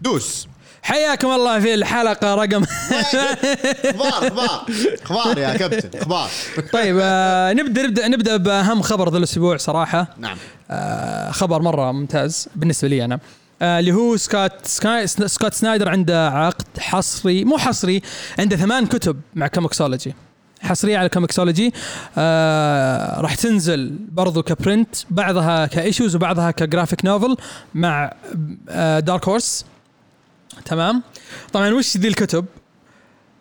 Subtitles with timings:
[0.00, 0.48] دوس.
[0.82, 2.64] حياكم الله في الحلقة رقم
[3.84, 4.66] أخبار أخبار
[5.02, 6.28] أخبار يا كابتن أخبار.
[6.72, 10.06] طيب آه نبدأ نبدأ نبدأ بأهم خبر ذا الأسبوع صراحة.
[10.18, 10.36] نعم.
[10.70, 13.18] آه خبر مرة ممتاز بالنسبة لي أنا.
[13.62, 18.02] آه اللي هو سكوت سكاي سكوت سنايدر عنده عقد حصري مو حصري
[18.38, 20.14] عنده ثمان كتب مع Comixology.
[20.60, 21.72] حصرية على Comixology.
[22.18, 27.36] آه راح تنزل برضو ك print بعضها ك issues وبعضها ك graphic novel
[27.74, 28.12] مع
[28.68, 29.64] آه Dark Horse
[30.64, 31.02] تمام؟
[31.52, 32.44] طبعا وش ذي الكتب؟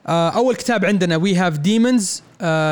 [0.08, 2.24] آه أول كتاب عندنا We Have Demons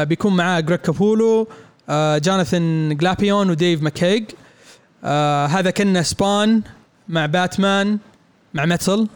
[0.03, 1.47] بيكون معاه جريك كابولو
[1.89, 4.23] آه جوناثان جلابيون وديف ماكيج
[5.03, 6.61] آه هذا كنا سبان
[7.09, 7.97] مع باتمان
[8.53, 9.07] مع Metal.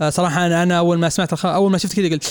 [0.00, 1.46] آه صراحة أنا أنا أول ما سمعت الخ...
[1.46, 2.24] أول ما شفت كذا قلت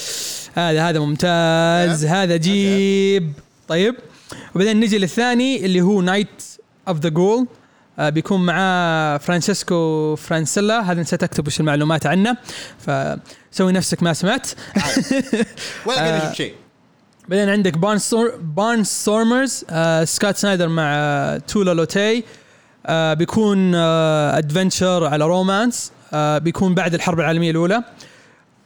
[0.56, 3.34] هذا هذا ممتاز هذا جيب
[3.68, 3.96] طيب
[4.56, 6.44] وبعدين نجي للثاني اللي هو Night
[6.88, 7.48] of the Ghoul
[8.00, 10.92] بيكون معاه فرانسيسكو فرانسيلا.
[10.92, 12.38] هذا نسيت أكتب وش المعلومات عنه
[12.80, 14.48] فسوي نفسك ما سمعت.
[15.86, 16.54] ولا قاعد أشوف شيء.
[17.30, 18.00] بعدين عندك Barn
[18.42, 22.24] Barnstormers آه سكوت سنايدر مع آه تولا لوتي.
[22.86, 27.84] آه بيكون آه adventure على romance آه بيكون بعد الحرب العالمية الأولى.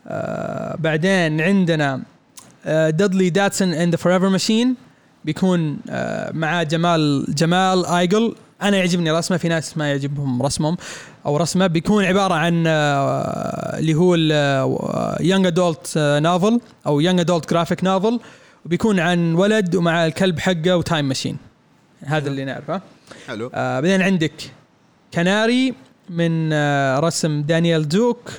[0.08, 2.02] آه بعدين عندنا
[2.66, 4.76] آه Dudley Datson and the Forever Machine
[5.26, 8.36] بيكون آه معاه جمال جمال آيجل.
[8.62, 10.78] أنا يعجبني رسمة في ناس ما يعجبهم رسمهم
[11.26, 14.16] أو رسمة بيكون عبارة عن آه اللي هو
[15.22, 18.20] young adult novel أو young adult graphic novel
[18.66, 21.38] وبيكون عن ولد ومع الكلب حقه و time machine
[22.06, 22.82] هذا اللي نعرفه.
[23.28, 23.52] حلو.
[23.54, 24.34] آه بعدين عندك
[25.14, 25.73] كناري
[26.09, 28.32] من آه رسم دانيال دوك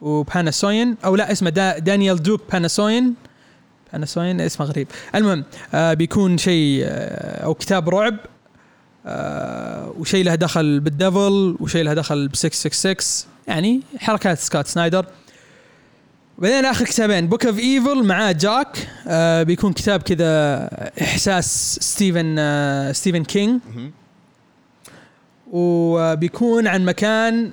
[0.00, 3.14] وباناسوين أو لا اسمه دا دانيال دوك باناسوين.
[3.92, 4.88] باناسوين اسمه غريب.
[5.14, 8.16] المهم آه بيكون شيء آه أو كتاب رعب
[9.98, 15.06] وشيء له دخل بال devil وشيء له دخل ب 666 يعني حركات سكوت سنايدر.
[16.38, 20.68] بعدين آخر كتابين Book of Evil مع جوك آه بيكون كتاب كذا
[21.02, 23.60] إحساس ستيفن آه ستيفن كينج
[25.52, 27.52] وبيكون عن مكان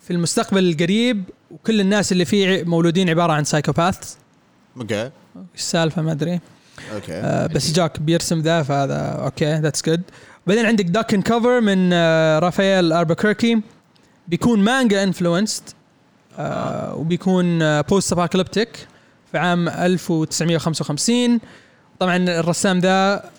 [0.00, 4.14] في المستقبل القريب وكل الناس اللي فيه مولودين عبارة عن psychopath
[4.76, 5.10] okay.
[5.54, 6.40] السالفة؟ ما أدري.
[6.94, 7.12] okay.
[7.12, 10.02] آه بس جاك بيرسم ذا فهذا okay that's good
[10.46, 13.60] بعدين عندك Duck and Cover من آه رافائيل ألبوكيركي
[14.28, 15.62] بيكون manga influenced
[16.38, 18.86] آه وبيكون آه post-apocalyptic
[19.32, 21.40] في عام 1955
[21.98, 23.30] طبعا الرسام ذا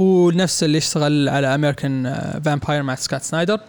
[0.00, 3.60] هو نفس اللي يشتغل على American Vampire مع سكوت سنايدر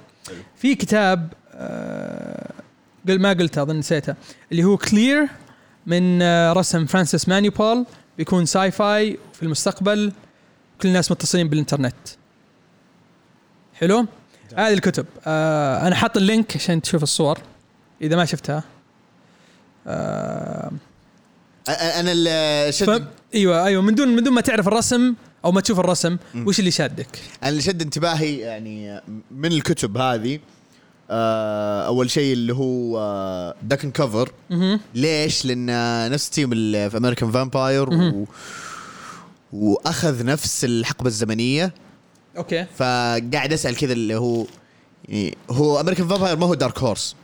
[0.56, 2.52] في كتاب آه
[3.08, 4.16] قل ما قلته أظن نسيته
[4.52, 5.28] اللي هو Clear
[5.88, 7.86] من آه رسم فرانسيس مانابول
[8.18, 10.12] بيكون sci-fi في المستقبل.
[10.82, 11.96] كل الناس متصلين بالإنترنت.
[13.80, 14.06] حلو؟
[14.56, 15.06] هذه الكتب.
[15.28, 17.40] آه أنا حاط ال link عشان تشوف الصور
[18.02, 18.64] إذا ما شفتها.
[19.88, 20.72] آه
[21.70, 22.72] أنا اللي.
[22.72, 25.14] شد إيوه أيوه من دون من دون ما تعرف الرسم
[25.46, 29.02] أو ما تشوف الرسم وش اللي شادك أنا اللي شد انتباهي يعني
[29.32, 30.40] من الكتب هذه
[31.10, 34.32] آه، أول شيء اللي هو آه، Duck and Cover.
[34.96, 38.28] ليش؟ لأن نفس اللي في American Vampire و...
[39.54, 41.74] وأخذ نفس الحقبة الزمنية.
[42.38, 42.66] okay.
[42.78, 44.46] فقاعد أسأل كذا اللي هو
[45.10, 47.16] يعني هو American Vampire ما هو Dark Horse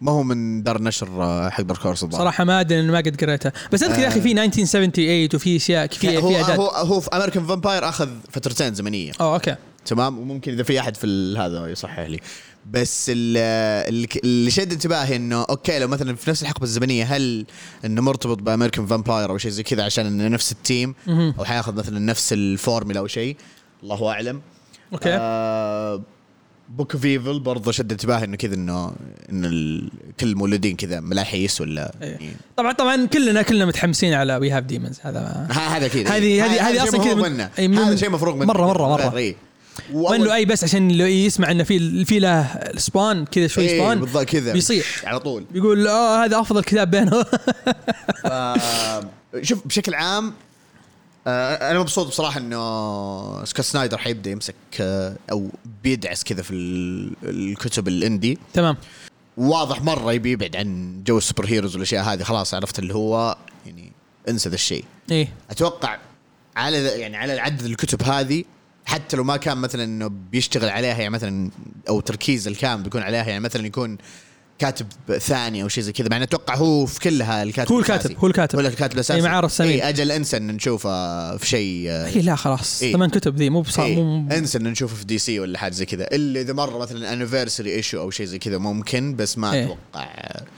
[0.00, 2.22] ما هو من دار النشر آه، حق Dark Horse الظاهر.
[2.22, 3.52] صراحة ما أدري ما قد قريتها.
[3.72, 7.46] بس أذكر يا أخي في 1978 وفي أشياء في هو في هو هو في American
[7.46, 9.12] Vampire أخذ فترتين زمنية.
[9.20, 9.56] آه okay.
[9.86, 12.20] تمام؟ وممكن إذا في أحد في هذا يصحح لي.
[12.70, 13.36] بس ال-
[13.94, 17.46] ال- اللي شد انتباهي إنه okay لو مثلا في نفس الحقبة الزمنية هل
[17.84, 20.94] إنه مرتبط ب American Vampire أو شيء زي كذا عشان إنه نفس التيم.
[21.08, 23.36] أو حياخذ مثلا نفس الفورمولا أو شيء؟
[23.82, 24.40] الله أعلم.
[24.92, 25.08] okay.
[25.20, 26.02] آه
[26.68, 28.92] Book of Evil برضه شد انتباهي إنه كذا انه
[29.32, 32.08] إن ال- كل المولودين كذا ملاحيس ولا إيه.
[32.10, 36.16] يعني طبعا طبعا كلنا كلنا متحمسين على We Have Demons هذا هذا كذا.
[36.16, 38.52] هذه- هذه- هذه أصلاً كذا من- هذا شيء مفروغ منه.
[38.52, 39.08] مرة- مرة- مرة.
[39.08, 39.34] غير- إيه.
[39.94, 42.46] ما له اي بس عشان لو يسمع إنه في في له
[42.76, 44.52] Spawn كذا شوي إيه، Spawn بالضبط كذا.
[44.52, 44.86] بيصيح.
[45.04, 45.44] على طول.
[45.52, 47.24] بيقول آه هذا أفضل كتاب بينه.
[49.42, 50.32] شوف بشكل عام
[51.26, 55.50] أنا مبسوط بصراحة إنه سكوت سنايدر حيبدأ يمسك آه، أو
[55.82, 58.38] بيدعس كذا في ال- الكتب ال indie.
[58.52, 58.76] تمام.
[59.36, 63.36] واضح مرة يبي يبعد عن جو ال superheroes والأشياء هذه خلاص عرفت اللي هو
[63.66, 63.92] يعني
[64.28, 64.84] انسى ذا الشيء.
[65.10, 65.28] إيه.
[65.50, 65.98] أتوقع
[66.56, 68.44] على يعني على عدد الكتب هذه
[68.86, 71.50] حتى لو ما كان مثلا إنه بيشتغل عليها يعني مثلا
[71.88, 73.98] أو تركيز الكامل بيكون عليها يعني مثلا يكون
[74.60, 74.86] كاتب
[75.18, 77.78] ثاني أو شيء زي كذا مع أتوقع هو في كلها الكاتب هو.
[77.78, 81.46] الكاتب هو الكاتب ولا الكاتب الأساسي اي معاه رسامين اي أجل انسى ان نشوفه في
[81.46, 82.92] شيء اي لا خلاص إيه.
[82.92, 84.02] ثمان كتب ذي مو بصار إيه.
[84.02, 87.74] مو انسى ان نشوفه في DC ولا حاجة زي كذا إلا إذا مرة مثلا anniversary
[87.74, 89.64] issue أو شيء زي كذا ممكن بس ما إيه.
[89.64, 90.08] أتوقع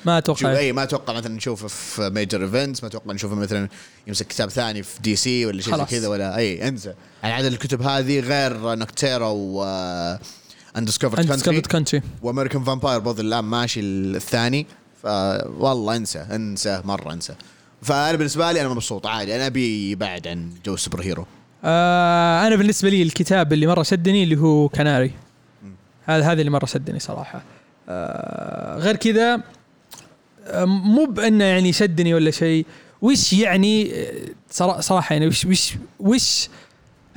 [0.05, 3.69] ما أتوقع اي ما أتوقع مثلا نشوفه في major events ما أتوقع نشوفه مثلا
[4.07, 5.85] يمسك كتاب ثاني في DC ولا شيء زي.
[5.85, 9.65] كذا ولا اي انسى يعني عدد الكتب هذه غير Nocterra و
[10.77, 14.67] Undiscovered Country Undiscovered Country و American Vampire برضه الآن ماشي الثاني.
[15.03, 17.35] فوالله انسى انسى مرة انسى.
[17.83, 19.37] فأنا بالنسبة لي أنا مبسوط عادي.
[19.37, 21.27] أنا أبي بعد عن جو ال superhero
[21.65, 25.11] آه أنا بالنسبة لي الكتاب اللي مرة شدني اللي هو كناري
[26.05, 27.43] هذا هذا اللي مرة شدني صراحة.
[27.89, 29.41] آه غير كذا
[30.47, 32.67] آه، مو بأنه يعني شدني ولا شيء.
[33.03, 34.13] وش يعني آه،
[34.51, 36.49] صرا- صراحة يعني وش وش وش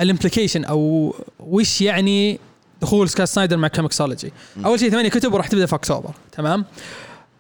[0.02, 2.40] ال implication أو وش يعني
[2.86, 4.34] دخول سكوت سنايدر مع ComiXology
[4.66, 6.66] أول شيء ثمانية كتب وراح تبدأ في أكتوبر تمام؟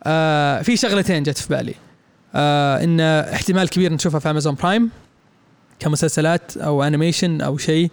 [0.03, 1.73] آه في شغلتين جت في بالي.
[2.35, 4.89] آه إن احتمال كبير نشوفها في Amazon Prime
[5.79, 7.91] كمسلسلات أو animation أو شيء.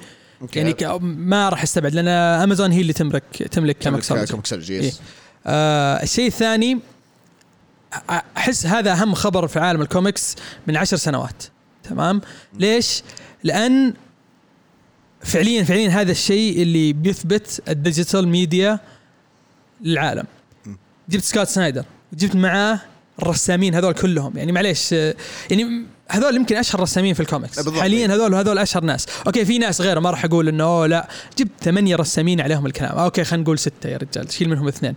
[0.56, 3.76] يعني ما راح أستبعد لأن امازون هي اللي تملك تملك
[4.30, 4.92] ComiXology إيه.
[5.46, 6.78] آه الشيء الثاني
[8.36, 11.42] أحس هذا أهم خبر في عالم الكوميكس من عشر سنوات
[11.82, 12.20] تمام؟
[12.58, 13.02] ليش؟
[13.44, 13.94] لأن
[15.24, 18.78] فعليا فعليا هذا الشيء اللي بيثبت ال digital media
[19.82, 20.24] للعالم.
[21.08, 22.80] جبت سكوت سنايدر وجبت معاه
[23.22, 24.36] الرسامين هذول كلهم.
[24.36, 25.14] يعني معليش آه،
[25.50, 27.68] يعني هذول يمكن أشهر رسامين في الكوميكس.
[27.68, 29.06] حاليا هذول هذول أشهر ناس.
[29.26, 31.08] okay في ناس غيره ما راح أقول إنه أوه لا.
[31.38, 32.98] جبت ثمانية رسامين عليهم الكلام.
[32.98, 34.94] okay خلينا نقول ستة يا رجال شيل منهم اثنين.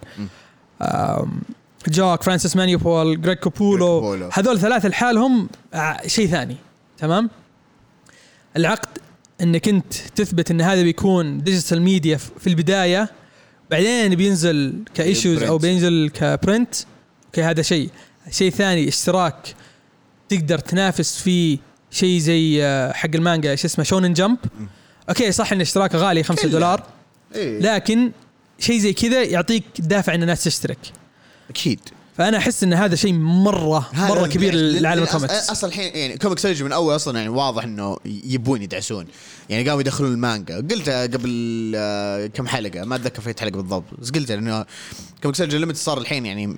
[1.88, 4.30] جوك فرانسيس مانابول جريج كابولو كابولو.
[4.34, 6.56] هذول ثلاثة لحالهم آه، شيء ثاني.
[6.98, 7.30] تمام؟
[8.58, 8.90] العقد
[9.42, 13.10] إنك أنت تثبت إن هذا بيكون digital media في البداية
[13.72, 15.58] بعدين بينزل ك issues أو.
[15.58, 16.76] بينزل ك print
[17.26, 17.90] okay هذا شيء.
[18.32, 19.56] شيء ثاني اشتراك.
[20.30, 21.58] تقدر تنافس فيه
[21.92, 24.38] شيء زي آه، حق المانجا إيش اسمه Shonen Jump.
[25.10, 26.52] okay صح إن اشتراكه غالي 5 كله.
[26.52, 26.84] دولار.
[27.36, 27.60] إيه.
[27.60, 28.12] لكن
[28.60, 30.78] شيء زي كذا يعطيك دافع ان الناس تشترك.
[31.50, 31.80] أكيد.
[32.18, 35.50] فأنا أحس إن هذا شيء مره مرة كبير لعالم الكوميكس.
[35.50, 39.06] أصلا الحين يعني ComiXology من أول أصلا يعني واضح إنه يبون يدعسون.
[39.50, 40.56] يعني قاموا يدخلون المانجا.
[40.56, 44.66] قلتها قبل آه، كم حلقة ما أتذكر في حلقة بالضبط بس قلتها إنه
[45.22, 46.58] ComiXology Unlimited صار الحين يعني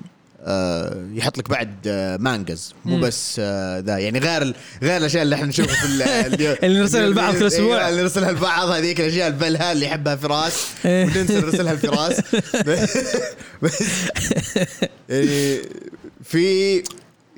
[1.14, 3.00] يحط لك بعد آه، mangas مو.
[3.00, 4.54] بس آه، ذا يعني غير
[4.84, 6.02] غير الأشياء اللي إحنا نشوفها في ال-
[6.42, 7.50] ال- اللي نرسلها لبعض كل.
[7.54, 11.06] أيوة، اللي نرسلها لبعض هذيك الأشياء البلهة اللي يحبها فراس إيه.
[11.06, 12.22] وننسى نرسلها لفراس
[13.62, 13.78] بس
[15.10, 15.62] يعني
[16.24, 16.84] في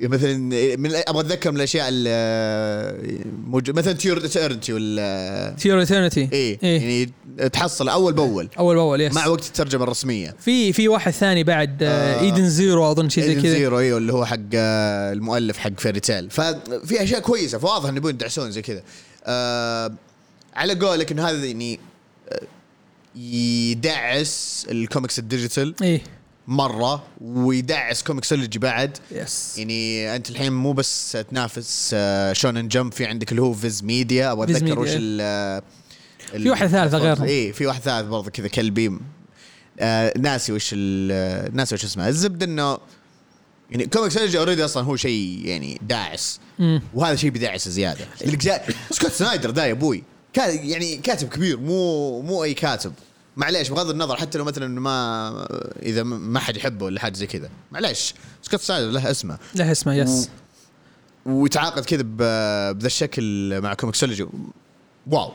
[0.02, 0.36] مثلا
[0.76, 6.28] من أبغى أتذكر من الأشياء اللي موجود مثلا To Your Eternity ولا To Your Eternity
[6.32, 6.80] إيه, إيه.
[6.80, 7.12] يعني
[7.48, 8.48] تحصل أول بأول.
[8.58, 10.34] أول بأول yes مع وقت الترجمة الرسمية.
[10.40, 12.20] في في واحد ثاني بعد آه آه.
[12.20, 13.52] Edens Zero أظن شيء زي Edens كذا.
[13.52, 17.96] Zero أيوه اللي هو حق آه، المؤلف حق Fairy Tail ففي أشياء كويسة فواضح انه
[17.96, 18.82] يبون يدعسون زي كذا.
[19.24, 19.92] آه
[20.54, 21.80] على قولك انه هذا يعني
[22.28, 22.40] آه،
[23.18, 25.74] يدعس ال comics ال digital.
[25.82, 26.02] إيه.
[26.48, 28.98] مرة ويدعس ComiXology بعد.
[29.12, 33.82] yes يعني أنت الحين مو بس تنافس آه، Shonen Jump في عندك اللي هو Viz
[33.84, 34.78] Media أبغى أتذكر.
[34.78, 35.62] وش ال
[36.42, 37.24] في واحدة ثالثة غيرهم.
[37.24, 38.98] اي في واحد ثالث برضه كذا كلبي.
[39.80, 42.08] آه ناسي وش ال- ناسي وش اسمه.
[42.08, 42.78] الزبدة إنه
[43.70, 46.40] يعني ComiXology already أصلا هو شيء يعني داعس.
[46.58, 46.82] مم.
[46.94, 48.04] وهذا شيء بداعس زيادة.
[48.90, 50.02] سكوت سنايدر ذا يا أبوي.
[50.36, 52.92] يعني كاتب كبير مو مو أي كاتب.
[53.40, 55.46] معليش بغض النظر حتى لو مثلا ما
[55.82, 57.50] إذا ما حد يحبه ولا حاجة زي كذا.
[57.72, 59.38] معليش سكوت سنايدر له اسمه.
[59.54, 60.30] له اسمه yes
[61.26, 64.26] ويتعاقد كذا بذا الشكل مع ComiXology.
[65.06, 65.32] wow.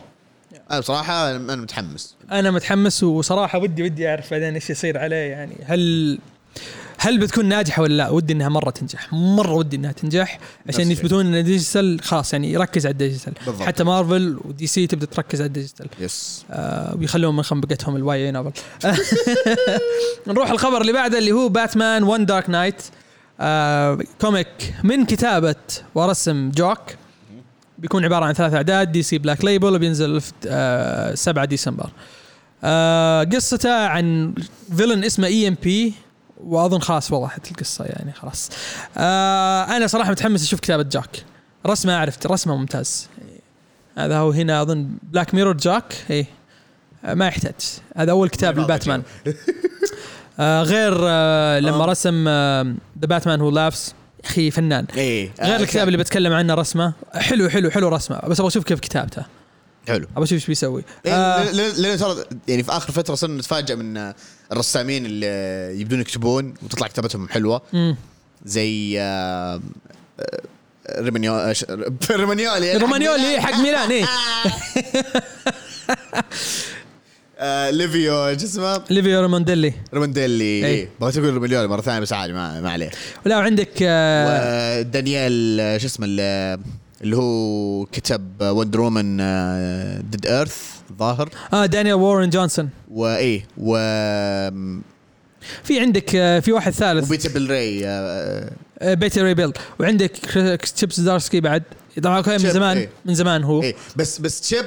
[0.71, 2.15] أنا بصراحة أنا متحمس.
[2.31, 5.55] أنا متحمس وصراحة ودي ودي أعرف بعدين إيش يصير عليه يعني.
[5.65, 6.19] هل
[6.97, 9.13] هل بتكون ناجحة ولا لا؟ ودي إنها مرة تنجح.
[9.13, 13.33] مرة ودي إنها تنجح عشان يثبتون إن ال digital خلاص يعني يركز على ال digital.
[13.59, 15.87] حتى Marvel و DC تبدأ تركز على ال digital.
[15.99, 16.45] yes.
[16.51, 18.51] آه ويخلون من خنبقتهم الواي نوفل
[20.27, 22.81] نروح الخبر اللي بعده اللي هو Batman One Dark Knight
[23.39, 25.55] آه comic من كتابة
[25.95, 26.79] ورسم جوك.
[27.77, 31.89] بيكون عبارة عن ثلاث أعداد DC Black Label وبينزل في آه 7 ديسمبر.
[32.63, 34.33] آه قصته عن
[34.77, 35.93] villain اسمه EMP
[36.43, 38.49] واظن خلاص وضحت القصة يعني خلاص.
[38.97, 41.23] آه أنا صراحة متحمس أشوف كتابة جوك.
[41.67, 43.07] رسمه عرفت رسمه ممتاز.
[43.97, 46.05] هذا هو هنا أظن Black Mirror جوك.
[46.09, 46.25] اي
[47.05, 47.53] آه ما يحتاج.
[47.97, 49.03] هذا أول كتاب ما لباتمان.
[50.39, 51.85] آه غير آه لما آه.
[51.85, 52.27] رسم
[52.99, 54.85] ذا Batman Who Laughs يا أخي فنان.
[54.97, 56.93] إيه غير الكتاب اللي بتكلم عنه رسمه.
[57.13, 58.19] حلو حلو حلو رسمه.
[58.19, 59.25] بس أبغى أشوف كيف كتابته.
[59.87, 60.07] حلو.
[60.15, 60.83] ابى أشوف إيش بيسوي.
[61.05, 64.15] إيه، آه لأن ترى يعني في آخر فترة صرنا نتفاجئ من آه،
[64.51, 65.25] الرسامين اللي
[65.81, 67.61] يبدون يكتبون وتطلع كتابتهم حلوة.
[67.73, 67.95] مم.
[68.45, 69.61] زي آه،
[70.19, 71.55] آه، ريمانيو آه،
[72.77, 74.05] رومانيولي حق ميلان إيه.
[77.39, 79.73] آه، ليفيو شو اسمه؟ ليفيو رومانديلي.
[79.93, 80.43] رومانديلي.
[80.43, 80.65] إيه.
[80.65, 82.91] اي بغيت أقول رومانيولي مرة ثانية بس عادي ما, ما عليه.
[83.25, 86.59] لا وعندك آه ودانيال آه، شو اسمه اللي
[87.01, 89.17] اللي هو كتب Wonder Woman
[90.11, 91.29] Dead Earth ظاهر.
[91.53, 93.75] آه دانيال وارن جونسون وايه و
[95.63, 97.05] في عندك آه في واحد ثالث.
[97.05, 100.11] و Beta Ray آه، آه Beta Ray Bill وعندك
[100.75, 101.63] تشيب زدارسكي بعد.
[102.03, 102.89] طبعا من زمان إيه.
[103.05, 103.61] من زمان هو.
[103.63, 104.65] إيه بس بس تشيب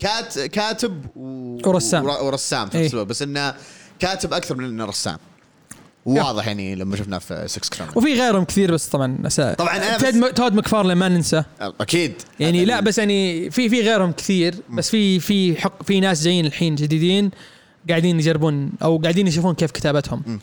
[0.00, 1.58] كات كاتب و...
[1.68, 2.04] ورسام.
[2.04, 2.84] ور- ورسام في إيه.
[2.84, 3.06] نفس الوقت.
[3.06, 3.54] بس إنه
[3.98, 5.18] كاتب أكثر من إنه رسام.
[6.06, 9.54] واضح يعني لما شفناه في Sex Criminals وفي غيرهم كثير بس طبعا أسا...
[9.54, 10.32] طبعاً أنا تيد بس-.
[10.32, 11.44] تود ماكفارلين ما ننسى.
[11.60, 12.12] أكيد.
[12.40, 16.46] يعني لا بس يعني في في غيرهم كثير بس في في حق في ناس جايين
[16.46, 17.30] الحين جديدين
[17.88, 20.40] قاعدين يجربون أو قاعدين يشوفون كيف كتابتهم.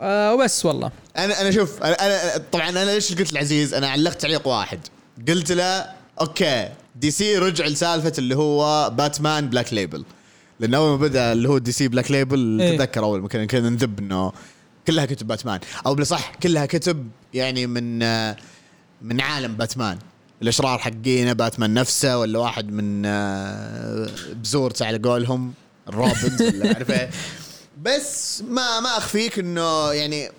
[0.00, 0.90] آه وبس والله.
[1.16, 4.78] أنا أنا شوف أنا, أنا طبعا أنا ليش قلت العزيز أنا علقت تعليق واحد.
[5.28, 5.86] قلت له
[6.20, 10.04] okay DC رجع لسالفة اللي هو باتمان Black Label
[10.60, 12.76] لأن أول ما بدأ اللي هو DC Black Label إيه.
[12.76, 14.32] تتذكر أول ما كنا نذب إنه
[14.86, 15.60] كلها كتب باتمان.
[15.86, 17.98] أو بالصح كلها كتب يعني من
[19.02, 19.98] من عالم باتمان.
[20.42, 23.02] الأشرار حقينة باتمان نفسه ولا واحد من
[24.34, 25.52] بزورته على قولهم
[25.88, 27.10] ال Robins ولا عارف إيه.
[27.82, 30.30] بس ما ما أخفيك إنه يعني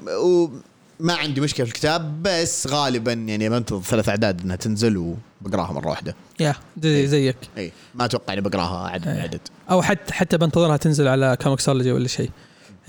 [1.00, 5.89] ما عندي مشكلة في الكتاب بس غالبا يعني بنتظر ثلاث أعداد إنها تنزل وبقراها مرة
[5.89, 6.15] واحدة.
[6.39, 7.38] يا زي زيك.
[7.57, 9.21] اي ما أتوقع إني بقراها عدد إيه.
[9.21, 9.41] عدد.
[9.71, 12.31] أو حتى حتى بنتظرها تنزل على ComiXology ولا شيء.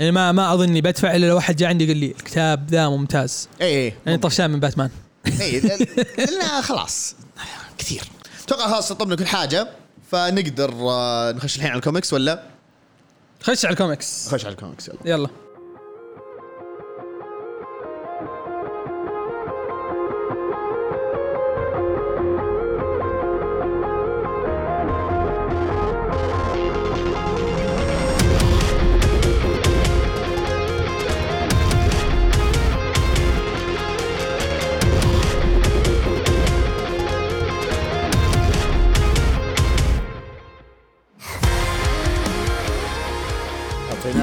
[0.02, 3.48] يعني ما ما أظني بدفع إلا لو واحد جاء عندي يقول لي الكتاب ذا ممتاز.
[3.60, 4.90] اي اي يعني طفشان من باتمان.
[5.40, 7.14] اي لأن خلاص.
[7.78, 8.02] كثير.
[8.44, 9.68] أتوقع خلاص سطبنا كل حاجة
[10.10, 12.42] فنقدر آه، نخش الحين على الكوميكس ولا؟
[13.42, 14.28] خش على الكوميكس.
[14.28, 14.98] نخش على الكوميكس يلا.
[15.04, 15.28] يلا.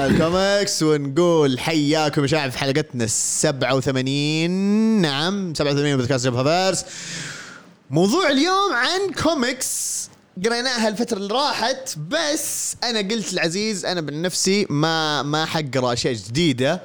[0.06, 4.50] الكوميكس ونقول حياكم يا شباب في حلقتنا ال 87
[5.00, 6.84] نعم 87 من بودكاست جبهة فيرس
[7.90, 10.08] موضوع اليوم عن كوميكس.
[10.46, 16.14] قريناها الفترة اللي راحت بس أنا قلت العزيز أنا من نفسي ما ما حقرأ أشياء
[16.14, 16.80] جديدة.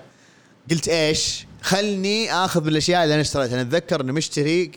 [0.71, 3.53] قلت إيش؟ خلني آخذ بالاشياء اللي أنا اشتريتها.
[3.53, 4.71] أنا أتذكر أني مشتري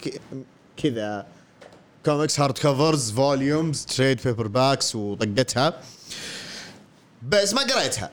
[0.83, 1.27] كذا
[2.05, 5.81] comics hard covers volumes trade paperbacks وطقتها.
[7.29, 8.11] بس ما قريتها.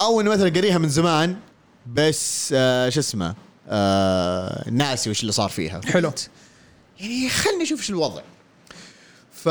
[0.00, 1.36] أو اني مثلا قريها من زمان
[1.94, 3.34] بس آه شو اسمه
[3.68, 5.80] آه ناسي وش اللي صار فيها.
[5.84, 6.12] حلو.
[7.00, 8.22] يعني خلني أشوف إيش الوضع.
[9.32, 9.48] ف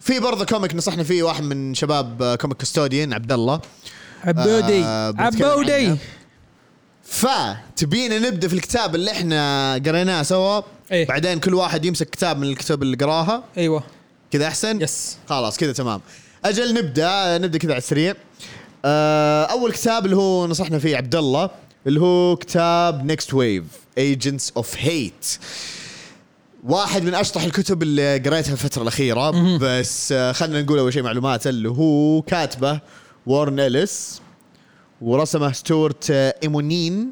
[0.00, 3.60] في برضه comic نصحنا فيه واحد من شباب آه، Comic Custodian عبد الله
[4.24, 4.84] عبودي.
[4.84, 5.96] آه، عبودي.
[7.04, 10.60] فتبينا نبدأ في الكتاب اللي إحنا قريناه سوا.
[10.92, 11.06] إيه.
[11.06, 13.44] بعدين كل واحد يمسك كتاب من الكتب اللي قراها.
[13.56, 13.82] أيوه.
[14.30, 16.00] كذا أحسن؟ yes خلاص كذا تمام.
[16.44, 18.10] أجل نبدأ نبدأ كذا على السريع.
[18.10, 18.16] آه،
[18.84, 21.50] أول كتاب اللي هو نصحنا فيه عبد الله
[21.86, 23.64] اللي هو كتاب Nextwave
[23.98, 25.38] Agents of HATE
[26.64, 31.46] واحد من أشطح الكتب اللي قريتها الفترة الأخيرة بس آه، خلينا نقول أول شيء معلومات
[31.46, 32.80] اللي هو كاتبة
[33.26, 34.20] وارن اليس
[35.00, 37.10] ورسمه ستوارت آه، ايمونين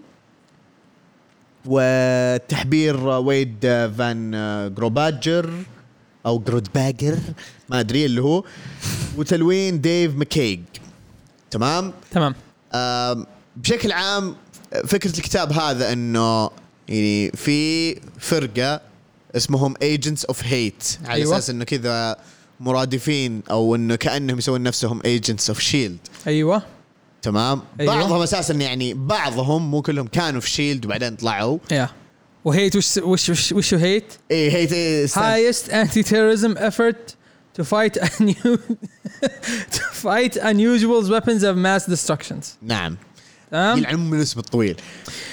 [1.66, 5.50] وتحبير ويد آه، فان آه، جروباجر
[6.26, 7.18] أو جرودباجر
[7.68, 8.44] ما أدري اللي هو.
[9.16, 10.60] وتلوين ديف ماكيج
[11.50, 12.34] تمام؟ تمام.
[13.56, 14.36] بشكل عام
[14.86, 16.50] فكرة الكتاب هذا إنه
[16.88, 18.80] يعني في فرقة
[19.36, 21.36] اسمهم Agents of HATE على أيوة.
[21.38, 22.16] أساس إنه كذا
[22.60, 26.62] مرادفين أو إنه كأنهم يسوون نفسهم Agents of SHIELD أيوه.
[27.22, 27.94] تمام؟ أيوة.
[27.94, 31.58] بعضهم أساسا يعني بعضهم مو كلهم كانوا في شيلد وبعدين طلعوا.
[31.70, 31.88] yeah.
[32.44, 37.12] و HATE وش وش وش وش HATE؟ إيه HATE إيه stand- highest anti-terrorism effort
[37.58, 38.58] to fight unu-
[39.72, 42.96] to fight unusual weapons of mass destructions نعم.
[43.50, 44.76] تمام؟ يلعن ام الاسم الطويل.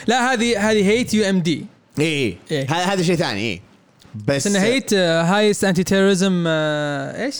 [0.07, 1.65] لا هذه هذه HATE UMD
[1.99, 2.71] إيه, إيه.
[2.71, 3.61] هذا شيء ثاني إيه.
[4.15, 7.35] بس بس انه HATE highest anti terrorism إيش؟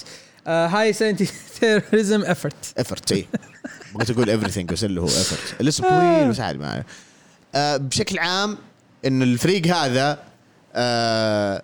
[0.48, 3.28] highest anti terrorism effort effort اي
[3.96, 6.84] بغيت أقول everything بس اللي هو effort الاسم طويل بس عادي معي.
[7.56, 8.58] آه بشكل عام
[9.06, 10.20] انه الفريق هذا
[10.76, 11.64] آه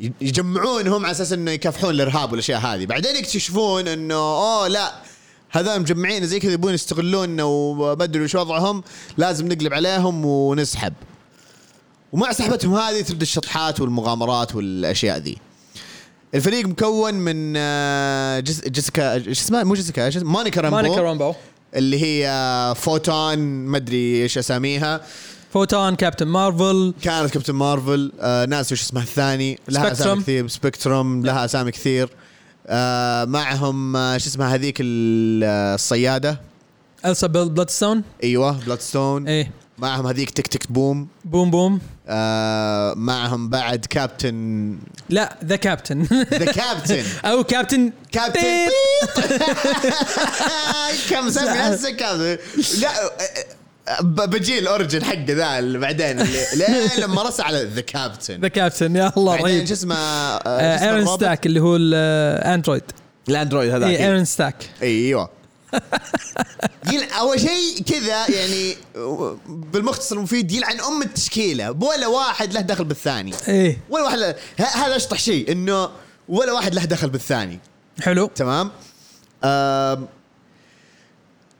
[0.00, 2.86] يجمعونهم على أساس إنه يكافحون الإرهاب والأشياء هذه.
[2.86, 4.92] بعدين يكتشفون إنه أوه لا
[5.50, 8.82] هذول مجمعين زي كذا يبون يستغلوننا وبدلوا إيش وضعهم
[9.16, 10.92] لازم نقلب عليهم ونسحب.
[12.12, 15.38] ومع سحبتهم هذه تبدا الشطحات والمغامرات والأشياء ذي.
[16.34, 20.76] الفريق مكون من آه، جس جيسيكا إيش اسمها؟ مو جيسيكا إيش اسمها؟ مونيكا رامبو.
[20.76, 21.34] مانيكا رامبو.
[21.74, 25.00] اللي هي فوتون ما أدري إيش أساميها.
[25.52, 26.94] فوتون كابتن مارفل.
[27.02, 28.12] كانت كابتن مارفل.
[28.20, 29.58] آه ناس وش اسمها الثاني.
[29.68, 30.22] لها أسامي.
[30.22, 30.48] كثير.
[30.48, 32.08] سبكتروم لها أسامي كثير.
[32.66, 36.40] آه معهم آه شو اسمها هذيك آه، الصيادة.
[37.06, 39.50] السا بلادستون أيوه بلاد ستون إيه.
[39.78, 41.08] معهم هذيك تك تك بوم.
[41.24, 41.80] بوم بوم.
[42.08, 44.78] آه معهم بعد كابتن.
[45.10, 47.92] لا The Captain The Captain أو كابتن.
[48.12, 48.40] كابتن.
[51.10, 52.38] كم سمي كابتن
[52.80, 52.90] لا
[54.02, 58.96] بجي ال origin حقه ذا اللي بعدين اللي لما رسى على The Captain The Captain
[58.96, 59.66] يا الله رهيب.
[59.66, 62.82] شو اسمه آه، شو آه، الرابط؟ ستاك اللي هو ال android
[63.28, 65.28] ال android هذا اي ايرون ستاك أيوه.
[67.20, 68.76] أول شيء كذا يعني
[69.46, 71.70] بالمختصر المفيد يلعن أم التشكيلة.
[71.70, 73.32] ولا واحد له دخل بالثاني.
[73.48, 73.78] إيه.
[73.90, 74.34] ولا واحد له...
[74.56, 75.88] هذا أشطح شيء إنه
[76.28, 77.58] ولا واحد له دخل بالثاني.
[78.00, 78.30] حلو.
[78.34, 78.70] تمام؟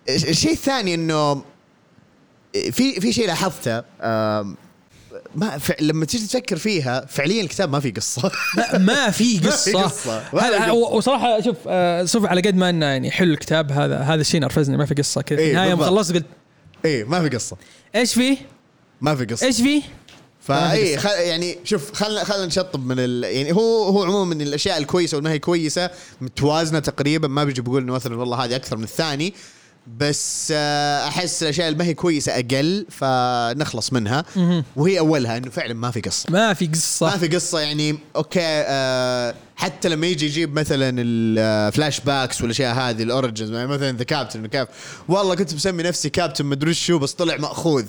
[0.08, 1.42] الشيء الثاني إنه
[2.72, 3.82] في في شيء لاحظته.
[5.34, 5.72] ما ف...
[5.80, 9.72] لما تيجي تفكر فيها فعليا الكتاب ما في قصة ما- ما في قصة.
[9.82, 10.72] ما في قصة.
[10.72, 14.76] وصراحة شوف آه، شوف على قد ما إنه يعني حلو الكتاب هذا هذا الشيء نرفزني
[14.76, 15.74] ما في قصة كذا إيه، نهاية.
[15.74, 16.24] مخلص قلت
[16.84, 17.56] إيه ما في قصة
[17.94, 18.36] إيش فيه؟
[19.00, 19.82] ما في قصة إيش فيه؟
[20.40, 20.98] فاي.
[20.98, 25.18] خل يعني شوف خلنا خلنا نشطب من ال يعني هو هو عموما من الأشياء الكويسة
[25.18, 29.34] وما هي كويسة متوازنة تقريبا ما بيجي بقول إنه مثلا والله هذه أكثر من الثاني
[29.98, 34.24] بس آه، أحس الأشياء اللي ما هي كويسة أقل فنخلص منها.
[34.76, 36.26] وهي أولها إنه فعلا ما في قصة.
[36.32, 37.06] ما في قصة.
[37.06, 43.02] ما في قصة يعني okay آه حتى لما يجي يجيب مثلا ال flashbacks والأشياء هذه
[43.02, 44.68] ال origins يعني مثلا The Captain كيف
[45.08, 47.84] والله كنت مسمي نفسي كابتن مدري شو بس طلع مأخوذ.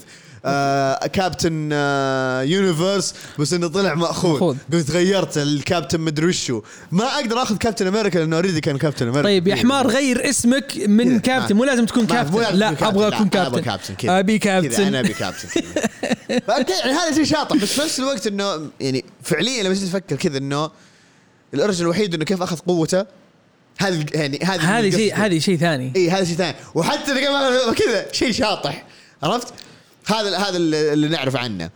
[0.48, 4.32] آه كابتن آه يونيفرس بس إنه طلع مأخوذ.
[4.32, 4.58] مأخوذ.
[4.74, 6.62] قلت غيرت الكابتن مدري شو
[6.92, 9.24] ما أقدر أخذ كابتن أمريكا لأنه already كان كابتن أمريكا.
[9.24, 11.38] طيب يا حمار غير اسمك من كذا.
[11.38, 11.56] كابتن.
[11.56, 12.58] مو لازم تكون كابتن.
[12.58, 13.62] لا أبغى أكون كابتن.
[13.62, 14.96] كابتن أبي كذا أنا كابتن.
[14.96, 15.50] أبي كابتن.
[16.84, 17.56] يعني هذا شيء شاطح.
[17.56, 20.72] بس في نفس الوقت إنه يعني فعليا لما تيجي تفكر كذا إنه
[21.54, 23.06] الأرجل الوحيد إنه كيف أخذ قوته
[23.80, 25.94] هذا يعني هذا هذه شيء هذه شيء ثاني.
[25.96, 26.56] اي هذا شيء ثاني.
[26.76, 27.14] وحتى
[27.76, 28.86] كذا شيء شاطح.
[29.24, 29.54] عرفت؟
[30.08, 31.70] هذا هذا اللي نعرف عنه.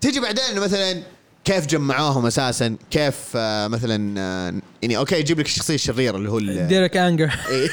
[0.00, 1.02] تيجي بعدين إنه مثلا
[1.44, 6.38] كيف جمعوهم أساسا؟ كيف آه، مثلا آه، يعني أوكي يجيب لك الشخصيه الشريره اللي هو
[6.68, 7.30] ديريك أنجر.
[7.48, 7.70] إيه.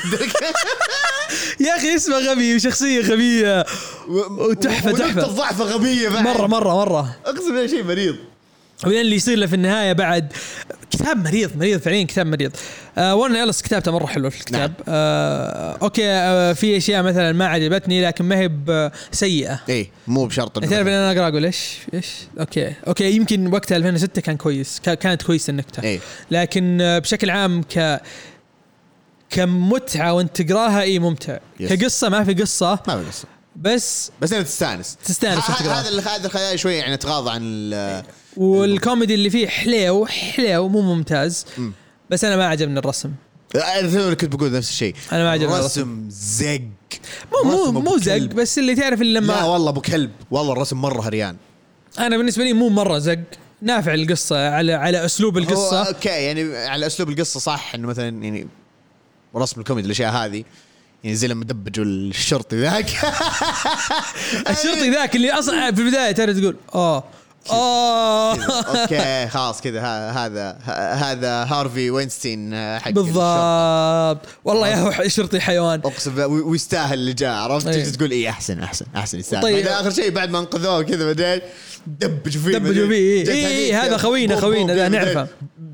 [1.68, 3.66] يا أخي اسمه غبي وشخصيه غبية.
[4.08, 5.22] و- وتحفة، ونقطة تحفة.
[5.28, 6.24] ضعفه غبية بعد.
[6.24, 7.16] مرة مرة مرة.
[7.26, 8.16] أقسم بالله شيء مريض.
[8.88, 10.34] وين اللي يصير له في النهاية بعد
[10.92, 12.52] كتاب مريض مريض فعليا كتاب مريض.
[12.98, 14.60] آه ورن اليس كتابته مرة حلوة في الكتاب.
[14.72, 14.74] نعم.
[14.88, 18.52] آه okay آه في أشياء مثلا ما عجبتني لكن ما هي
[19.12, 19.60] سيئة.
[19.70, 22.08] إيه مو بشرط إنه تعرف إن مثلاً- أنا أقرأ أقول إيش إيش؟
[22.40, 25.84] okay okay يمكن وقتها 2006 كان كويس كا- كانت كويسة النكتة.
[25.84, 26.00] إيه.
[26.32, 28.02] لكن آه، بشكل عام ك
[29.30, 31.38] كمتعة وأنت تقراها اي ممتع.
[31.60, 31.74] yes.
[31.74, 32.80] كقصة ما في قصة.
[32.88, 33.26] ما في قصة.
[33.56, 34.98] بس بس أنت تستأنس.
[35.06, 35.50] تستأنس.
[35.52, 38.04] هذا اللي- هذا الخيال شوي يعني تغاضى عن ال-
[38.38, 41.46] والكوميدي اللي فيه حليو حليو مو ممتاز.
[41.58, 41.72] مم.
[42.10, 43.12] بس أنا ما عجبني الرسم.
[43.56, 44.96] أنا ثاني كنت بقول نفس الشيء.
[45.12, 46.06] أنا ما عجبني الرسم.
[46.10, 46.62] زق.
[47.46, 48.18] مو مو مو زق.
[48.18, 50.12] بس اللي تعرف اللي لا لما والله أبو كلب.
[50.32, 51.36] والله الرسم مرة هريان.
[52.00, 53.20] أنا بالنسبة لي مو مرة زق.
[53.62, 55.84] نافع القصة على على أسلوب هو القصة.
[55.84, 58.48] okay يعني على أسلوب القصة صح إنه مثلا يعني
[59.36, 60.44] رسم الكوميدي الأشياء هذه
[61.04, 62.86] يعني زي لما دبجوا الشرطي ذاك.
[64.50, 67.04] الشرطي ذاك اللي أصلا في البداية تعرف تقول آه
[67.52, 68.34] آه.
[68.34, 69.82] okay خلاص كذا.
[70.12, 70.58] هذا
[70.94, 72.92] هذا هارفي وينستين حق الشرطة.
[72.92, 74.28] بالضبط.
[74.46, 75.82] والله يا شرطي حيوان.
[75.86, 77.68] أقسم ويستاهل اللي جاء عرفت.
[77.68, 79.44] تجي تقول اي أحسن أحسن أحسن يستاهل.
[79.44, 79.68] طيب.
[79.68, 81.42] آخر شيء بعد ما انقذوه كذا بعدين
[81.88, 85.28] دبجوا فيه دبجوا فيه، إيه، هذا خوينا، خوينا، نعرفه.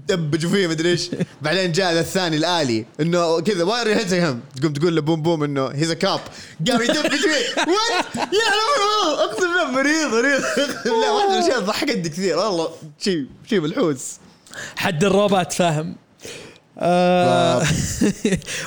[0.08, 1.10] دبجوا فيه مدري إيش.
[1.42, 2.86] بعدين جاء الثاني الآلي.
[3.02, 6.20] إنه كذا وين هيتهم تقوم تقول له بوم بوم إنه he's cop
[6.68, 7.62] قام يدبج فيه.
[7.72, 10.42] what لا لا أقسم بالله مريض مريض.
[11.02, 12.38] لا واحدة من الأشياء ضحكتني كثير.
[12.38, 14.18] والله شيء شيء ملحوس.
[14.76, 15.96] حد الروبوت فاهم.
[16.80, 17.64] آه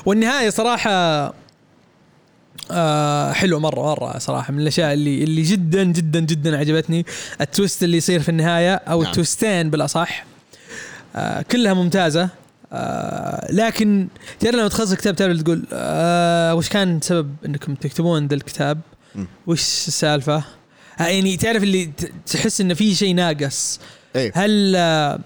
[0.06, 0.90] والنهاية صراحة
[2.70, 4.52] آه حلو مرة مرة صراحة.
[4.52, 7.06] من الأشياء اللي اللي جدا جدا جدا عجبتني.
[7.40, 9.10] ال twist اللي يصير في النهاية أو نعم.
[9.10, 10.24] التويستين بالأصح.
[11.16, 12.28] آه كلها ممتازة.
[12.72, 14.08] آه لكن
[14.40, 18.80] تعرف لما تخلص الكتاب تعرف تقول آه وش كان سبب إنكم تكتبون ذا الكتاب؟
[19.46, 20.44] وش السالفة؟
[21.00, 21.90] آه يعني تعرف اللي
[22.26, 23.80] تحس انه في شيء ناقص.
[24.16, 24.32] إيه.
[24.34, 25.18] هل آه،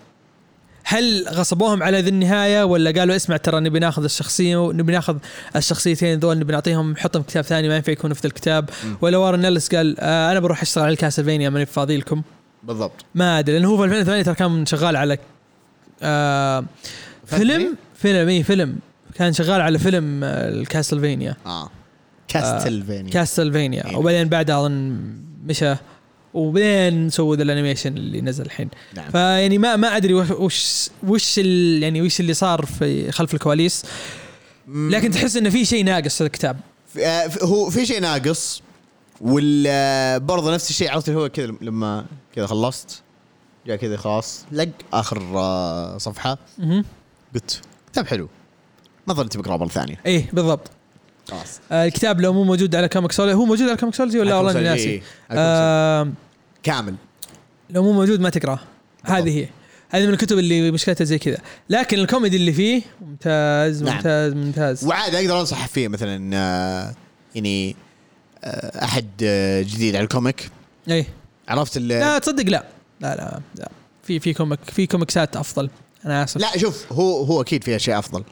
[0.84, 5.16] هل غصبوهم على ذي النهاية ولا قالوا اسمع ترى نبي ناخذ الشخصية نبي ناخذ
[5.56, 8.96] الشخصيتين ذول نبي نعطيهم نحطهم كتاب ثاني ما ينفع يكونوا في ذا الكتاب؟ مم.
[9.00, 12.22] ولا وارن اليس قال آه أنا بروح أشتغل على كاسلفينيا ماني فاضي لكم
[12.62, 13.04] بالضبط.
[13.14, 15.18] ما أدري لأنه هو في 2008 ترى كان شغال على
[16.02, 16.64] آه
[17.26, 18.76] فيلم؟ فيلم اي فيلم.
[19.14, 21.70] كان شغال على فيلم آه، الكاسلفينيا آه.
[22.28, 23.10] كاستلفينيا.
[23.10, 23.88] كاستلفينيا.
[23.88, 23.96] إيه.
[23.96, 24.98] وبعدين بعدها أظن
[25.46, 25.74] مشى.
[26.34, 28.68] وبعدين سووا ذا ال animation اللي نزل الحين.
[28.94, 29.10] نعم.
[29.10, 33.84] فيعني ما ما أدري وش وش, يعني وش اللي صار في خلف الكواليس.
[34.68, 36.60] لكن تحس انه في شيء ناقص في الكتاب.
[37.00, 38.62] آه، هو في شيء ناقص
[39.20, 43.02] وال برضه نفس الشيء عرفت هو كذا لما كذا خلصت.
[43.66, 46.38] جاء كذا خلاص لق آخر آه، صفحة.
[47.34, 47.60] قلت
[47.92, 48.28] كتاب حلو.
[49.06, 50.00] ما ظنيت بقراه مرة ثانية.
[50.06, 50.70] إيه بالضبط.
[51.28, 51.60] خلاص.
[51.72, 55.02] آه الكتاب لو مو موجود على Comixology هو موجود على Comixology ولا والله إني ناسي؟
[55.30, 56.12] آه
[56.62, 56.94] كامل.
[57.70, 58.58] لو مو موجود ما تقرأه.
[59.04, 59.48] هذه هي.
[59.90, 61.38] هذه من الكتب اللي مشكلتها زي كذا.
[61.70, 63.96] لكن الكوميدي اللي فيه ممتاز نعم.
[63.96, 64.84] ممتاز ممتاز.
[64.84, 66.94] وعاد أقدر أنصح فيه مثلا آه،
[67.34, 67.76] يعني
[68.44, 70.50] آه، أحد آه، جديد على ال comic.
[70.88, 71.06] إيه.
[71.48, 72.64] عرفت لا تصدق لا.
[73.02, 73.70] لا لا, لا.
[74.02, 75.70] في في comic في كوميكسات أفضل
[76.06, 78.24] أنا آسف لا شوف هو هو أكيد في أشياء أفضل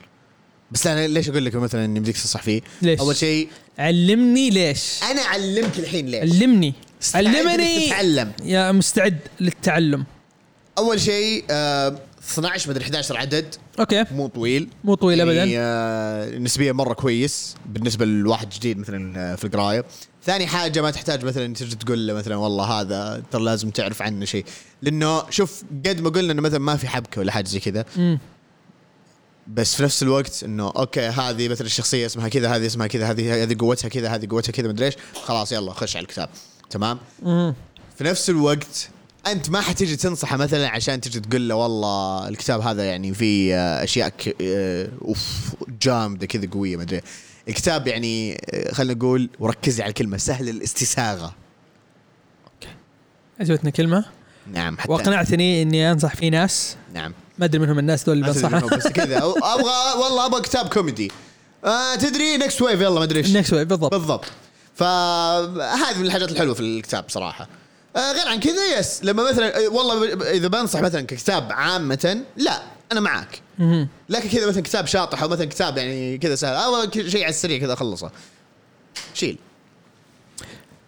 [0.70, 5.02] بس أنا ليش أقول لك مثلا إني بديك تنصح فيه؟ ليش؟ أول شيء علمني ليش
[5.10, 6.74] أنا علمك الحين ليش؟ علمني
[7.14, 10.04] علمني تتعلم يا مستعد للتعلم
[10.78, 11.98] أول شيء آه
[12.30, 13.54] 12 مدري 11 عدد.
[13.80, 14.04] okay.
[14.12, 14.68] مو طويل.
[14.84, 15.52] مو طويل يعني ابدا.
[15.56, 19.84] آه نسبيا مرة كويس بالنسبة لواحد جديد مثلا آه، في القراية.
[20.24, 24.24] ثاني حاجة ما تحتاج مثلا تجي تقول له مثلا والله هذا ترى لازم تعرف عنه
[24.24, 24.44] شيء.
[24.82, 27.84] لأنه شوف قد ما قلنا إنه مثلا ما في حبكة ولا حاجة زي كذا.
[29.46, 33.42] بس في نفس الوقت إنه أوكي هذه مثلا الشخصية اسمها كذا هذه اسمها كذا هذه
[33.42, 34.94] هذه قوتها كذا هذه قوتها كذا مدري إيش.
[35.24, 36.28] خلاص يلا خش على الكتاب.
[36.70, 36.98] تمام.
[37.98, 38.88] في نفس الوقت
[39.26, 43.84] أنت ما حتيجي تنصحه مثلا عشان تجي تقول له والله الكتاب هذا يعني فيه آه،
[43.84, 44.36] أشياء ك...
[44.42, 47.00] آه، أوف جامدة كذا قوية ما أدري.
[47.48, 51.34] الكتاب يعني آه، خلينا نقول وركزي على الكلمة سهل الاستساغة.
[53.40, 54.04] عجبتني كلمة؟
[54.52, 56.76] نعم حتى وأقنعتني إني أنصح في ناس.
[56.94, 57.12] نعم.
[57.38, 58.68] ما أدري منهم الناس دول اللي بنصحهم.
[58.68, 59.18] بس كذا.
[59.54, 61.12] أبغى والله أبغى كتاب كوميدي.
[61.64, 63.36] آه تدري Nextwave يلا ما أدري إيش.
[63.36, 63.94] Next بالضبط.
[63.94, 64.24] بالضبط.
[64.74, 67.48] فهذه من الحاجات الحلوة في الكتاب صراحة.
[67.96, 72.62] آه غير عن كذا yes لما مثلا آه، والله إذا بنصح مثلا ككتاب عامه لا
[72.92, 73.88] أنا معك مهم.
[74.08, 77.58] لكن كذا مثلا كتاب شاطح أو مثلا كتاب يعني كذا سهل أو شيء على السريع
[77.58, 78.10] كذا أخلصه.
[79.14, 79.38] شيل.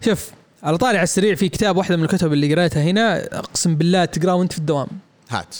[0.04, 0.30] شوف
[0.62, 4.34] على طاري على السريع في كتاب واحدة من الكتب اللي قريتها هنا أقسم بالله تقرأه
[4.34, 4.88] وأنت في الدوام.
[5.30, 5.56] هات.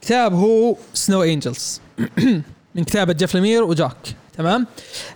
[0.00, 1.80] كتاب هو Snow Angels
[2.74, 4.16] من كتابة جيف لمير وجوك.
[4.38, 4.66] تمام؟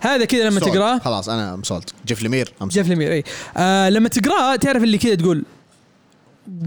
[0.00, 0.60] هذا كذا لما.
[0.60, 2.52] تقراه خلاص أنا مصولت جيف لمير.
[2.62, 3.24] جيف لمير إي.
[3.56, 5.44] آه لما تقراه تعرف اللي كذا تقول.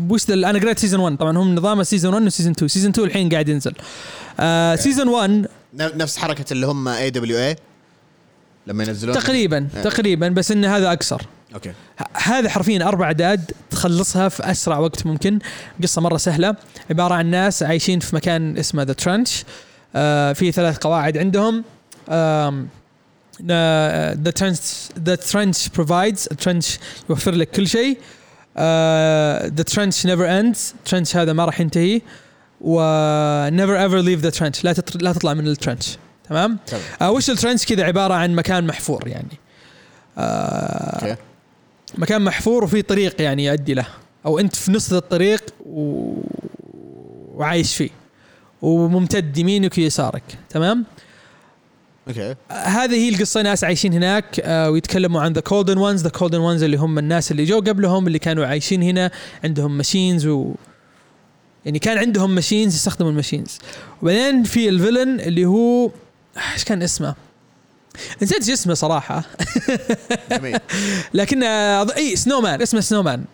[0.10, 3.08] وش أنا قريت season 1 طبعا هم نظامه season 1 و season 2 season 2
[3.08, 3.74] الحين قاعد ينزل.
[4.39, 7.56] آه season 1 ن- نفس حركة اللي هم AWA
[8.68, 9.15] لما ينزلون.
[9.15, 9.82] تقريبا إيه.
[9.84, 11.22] تقريبا بس إن هذا أقصر.
[11.54, 11.73] okay.
[12.13, 15.39] هذا حرفيا أربع اعداد تخلصها في أسرع وقت ممكن.
[15.84, 16.56] قصة مرة سهلة.
[16.89, 19.43] عبارة عن ناس عايشين في مكان اسمه the trench
[19.96, 21.63] آه في ثلاث قواعد عندهم.
[23.41, 24.60] the trench
[24.99, 27.98] the trench provides ال trench يوفر لك كل شيء.
[28.58, 32.02] the trench never ends trench هذا ما راح ينتهي.
[32.62, 32.80] و
[33.50, 34.63] never ever leave the trench.
[34.63, 35.02] لا تطر...
[35.02, 35.97] لا تطلع من ال trench.
[36.30, 36.58] تمام؟
[37.02, 39.39] آه وش ال trench كذا؟ عبارة عن مكان محفور يعني.
[40.18, 41.21] آه okay.
[41.98, 43.86] مكان محفور وفي طريق يعني يؤدي له.
[44.26, 46.13] أو أنت في نص الطريق و...
[47.34, 47.89] وعايش فيه.
[48.62, 50.24] وممتد يمينك ويسارك.
[50.50, 50.86] تمام؟
[52.08, 53.41] okay آه، هذه هي القصة.
[53.41, 54.39] ناس عايشين هناك.
[54.44, 58.08] آه ويتكلموا عن the golden ones the golden ones اللي هم الناس اللي جو قبلهم
[58.08, 59.12] اللي كانوا عايشين هنا.
[59.44, 60.54] عندهم machines و
[61.65, 63.60] يعني كان عندهم machines يستخدموا ال machines
[64.02, 65.91] وبعدين في ال villain اللي هو
[66.54, 67.15] إيش كان اسمه؟
[68.22, 69.24] نسيت اسمه صراحة.
[71.13, 71.39] لكن
[71.86, 73.25] أظ- إي snowman اسمه snowman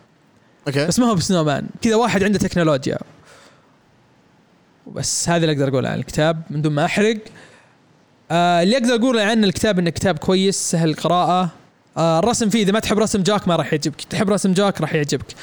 [0.66, 2.98] okay بس ما هو ب snowman كذا واحد عنده تكنولوجيا
[4.86, 6.42] وبس هذا اللي أقدر أقوله عن الكتاب.
[6.50, 7.16] من دون ما أحرق.
[8.32, 11.50] آه اللي أقدر اقوله عن الكتاب إنه كتاب كويس سهل القراءة.
[11.96, 14.02] آه الرسم فيه إذا ما تحب رسم جوك ما راح يعجبك.
[14.10, 15.34] تحب رسم جوك راح يعجبك.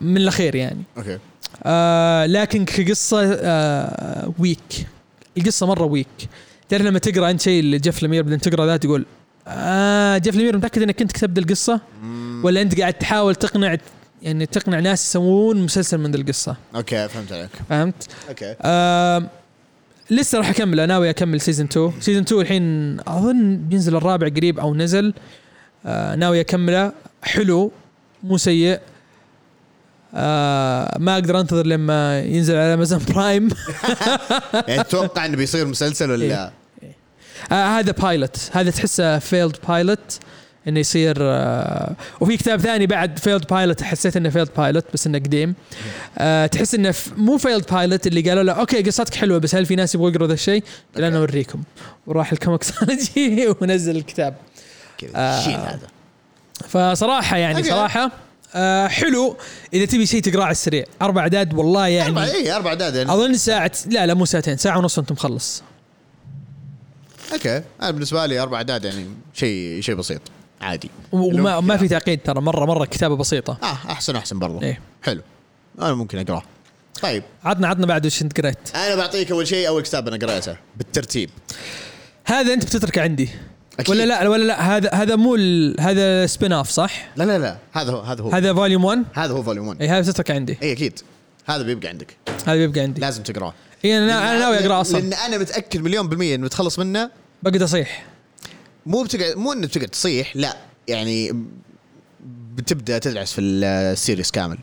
[0.00, 0.82] من الأخير يعني.
[0.98, 1.18] okay.
[1.64, 4.86] آه لكن كقصة آه weak
[5.38, 6.06] القصة مرة weak
[6.68, 9.06] تعرف لما تقرأ انت شيء لجيف لمير بعدين تقرأ ذا تقول
[9.48, 11.80] آه جيف لمير متأكد إنك كنت كتبت القصة؟
[12.42, 13.76] ولا أنت قاعد تحاول تقنع
[14.22, 17.50] يعني تقنع ناس يسوون مسلسل من ذي القصة؟ okay فهمت عليك.
[17.68, 18.56] فهمت؟ okay.
[18.62, 19.22] آه
[20.10, 24.74] لسه راح أكمل ناوي أكمل season 2 season 2 الحين أظن بينزل الرابع قريب أو
[24.74, 25.14] نزل.
[25.86, 26.92] آه ناوي أكمله.
[27.22, 27.72] حلو
[28.22, 28.80] مو سيء.
[30.14, 33.48] آه ما أقدر أنتظر لما ينزل على امازون برايم
[34.68, 36.52] يعني تتوقع إنه بيصير مسلسل ولا؟
[37.52, 40.18] آه هذا pilot هذا تحسه failed pilot
[40.68, 45.18] إنه يصير آه وفي كتاب ثاني بعد failed pilot حسيت إنه failed pilot بس إنه
[45.18, 45.54] قديم.
[46.18, 49.76] آه تحس إنه مو failed pilot اللي قالوا له okay قصتك حلوة بس هل في
[49.76, 51.62] ناس يبغوا يقروا ذا الشيء؟ قال أنا أوريكم.
[52.06, 54.34] وراح ال Comixology ونزل الكتاب.
[55.16, 55.78] آه.
[56.68, 57.62] فصراحة يعني.
[57.62, 58.10] صراحة
[58.54, 59.36] آه حلو.
[59.74, 60.84] إذا تبي شيء تقراه على السريع.
[61.02, 63.12] أربع أعداد والله أربع يعني اي أربع أعداد يعني.
[63.12, 65.62] أظن ساعة لا لا مو ساعتين ساعة ونص وأنت مخلص.
[67.32, 67.62] okay.
[67.82, 70.20] أنا بالنسبة لي أربع أعداد يعني شيء شيء بسيط.
[70.62, 70.90] عادي.
[71.12, 72.40] وما ما في تعقيد ترى.
[72.40, 73.58] مره مرة كتابة بسيطة.
[73.62, 74.80] آه احسن أحسن برضه إيه.
[75.02, 75.22] حلو.
[75.78, 76.42] أنا ممكن اقراه
[77.02, 77.22] طيب.
[77.44, 78.58] عطنا عطنا بعد وش أنت قريت.
[78.74, 81.30] أنا بعطيك أول شيء أول كتاب أنا قريته بالترتيب.
[82.24, 83.28] هذا أنت بتتركه عندي.
[83.80, 83.90] أكيد.
[83.90, 85.34] ولا لا ولا لا هذا هذا مو
[85.80, 87.58] هذا spin-off صح؟ لا لا لا.
[87.72, 88.30] هذا هو هذا هو.
[88.30, 90.58] هذا volume 1 هذا هو volume 1 اي هذا بتتركه عندي.
[90.62, 91.00] اي أكيد.
[91.46, 92.16] هذا بيبقى عندك.
[92.46, 93.00] هذا بيبقى عندي.
[93.00, 93.54] لازم تقرأه.
[93.84, 95.00] اي أنا أنا ناوي اقرا أصلا.
[95.00, 97.10] لأن أنا متأكد مليون بالمية إنه بتخلص منه.
[97.42, 98.04] بقعد اصيح
[98.86, 100.56] مو بتقعد مو إنه بتقعد تصيح لا.
[100.88, 101.44] يعني
[102.54, 104.58] بتبدأ تدعس في ال series كامل.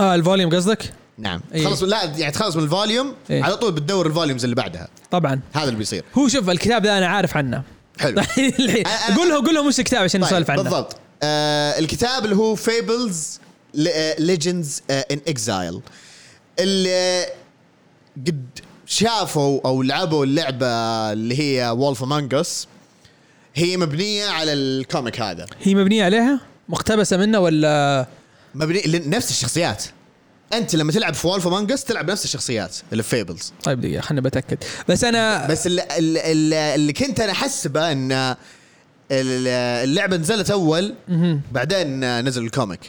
[0.00, 1.40] آه ال volume قصدك؟ نعم.
[1.54, 1.64] إيه.
[1.64, 3.42] تخلص لا يعني تخلص من ال volume إيه.
[3.42, 4.88] على طول بتدور ال volumes اللي بعدها.
[5.10, 5.40] طبعا.
[5.52, 6.04] هذا اللي بيصير.
[6.14, 7.62] هو شوف الكتاب ذا أنا عارف عنه.
[7.98, 8.22] حلو.
[9.16, 10.62] قول له قول وش الكتاب عشان طيب، نسولف عنه.
[10.62, 10.96] بالضبط.
[11.22, 13.40] آه الكتاب اللي هو Fables
[14.18, 15.80] Legends in Exile
[16.58, 17.26] اللي
[18.26, 18.48] قد
[18.86, 20.66] شافوا أو لعبوا اللعبة
[21.12, 22.68] اللي هي Wolf Among Us
[23.54, 25.46] هي مبنية على ال comic هذا.
[25.62, 28.06] هي مبنية عليها؟ مقتبسة منه ولا؟
[28.54, 29.84] مبني نفس الشخصيات.
[30.52, 34.00] أنت لما تلعب في Wolf Among Us تلعب نفس الشخصيات اللي في Fables طيب دقيقة
[34.00, 34.58] خليني بتأكد.
[34.88, 38.36] بس أنا بس اللي, اللي, اللي كنت أنا احسبه أن ال-
[39.88, 40.94] اللعبة نزلت أول.
[41.52, 42.80] بعدين نزل ال comic.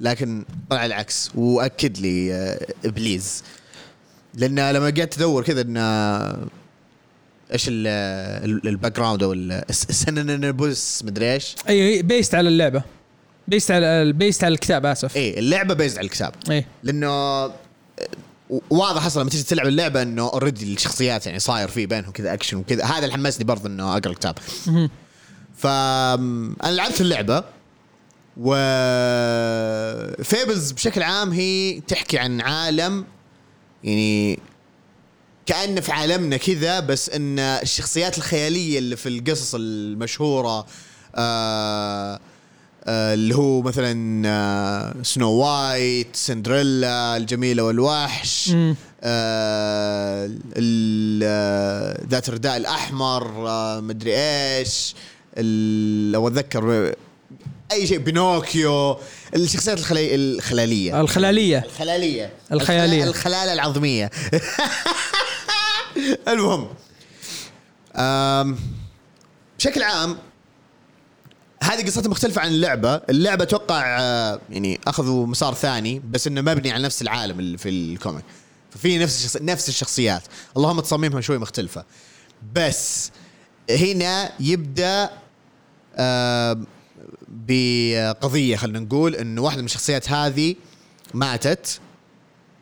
[0.00, 3.42] لكن طلع العكس وأكد لي آه، آه بليز
[4.34, 5.76] لأن لما قعدت ادور كذا إن
[7.52, 7.86] إيش ال-
[8.50, 12.82] ال- ال background أو ال- الس- ال synopsis مدري إيش؟ أي based على اللعبة.
[13.48, 15.16] based على based على الكتاب آسف.
[15.16, 16.32] إيه اللعبة based على الكتاب.
[16.50, 17.52] اي لأنه آه،
[18.70, 22.56] واضح أصلا لما تيجي تلعب اللعبة إنه already الشخصيات يعني صاير في بينهم كذا اكشن
[22.56, 22.84] وكذا.
[22.84, 24.34] هذا اللي حمسني برضه إنه أقرأ الكتاب.
[24.66, 24.90] مهم.
[25.56, 27.44] فانا لعبت اللعبة
[28.36, 28.54] و
[30.24, 33.04] Fables بشكل عام هي تحكي عن عالم
[33.84, 34.38] يعني
[35.50, 40.66] كأنه في عالمنا كذا بس إن الشخصيات الخيالية اللي في القصص المشهورة
[41.16, 42.20] آه
[42.84, 48.50] آه اللي هو مثلا آه سنو وايت سندريلا الجميلة والوحش.
[49.02, 50.30] آه
[51.22, 54.94] آه، ذات الرداء الأحمر آه مدري إيش
[56.12, 56.94] لو أتذكر
[57.72, 58.96] أي شيء بينوكيو
[59.34, 60.14] الشخصيات الخلي...
[60.14, 63.04] الخلالية الخلالية الخلالية الخيالية.
[63.04, 64.10] الخلا- الخلالة العظمية
[66.32, 66.68] المهم
[69.58, 70.18] بشكل عام
[71.62, 76.72] هذه قصتها مختلفة عن اللعبة، اللعبة أتوقع آه، يعني أخذوا مسار ثاني بس إنه مبني
[76.72, 78.24] على نفس العالم اللي في الكوميك.
[78.70, 79.42] ففي نفس الشخص...
[79.42, 80.22] نفس الشخصيات،
[80.56, 81.84] اللهم تصاميمها شوي مختلفة.
[82.54, 83.10] بس
[83.70, 85.10] هنا يبدأ
[87.28, 90.54] بقضية خلينا نقول انه واحدة من الشخصيات هذه
[91.14, 91.80] ماتت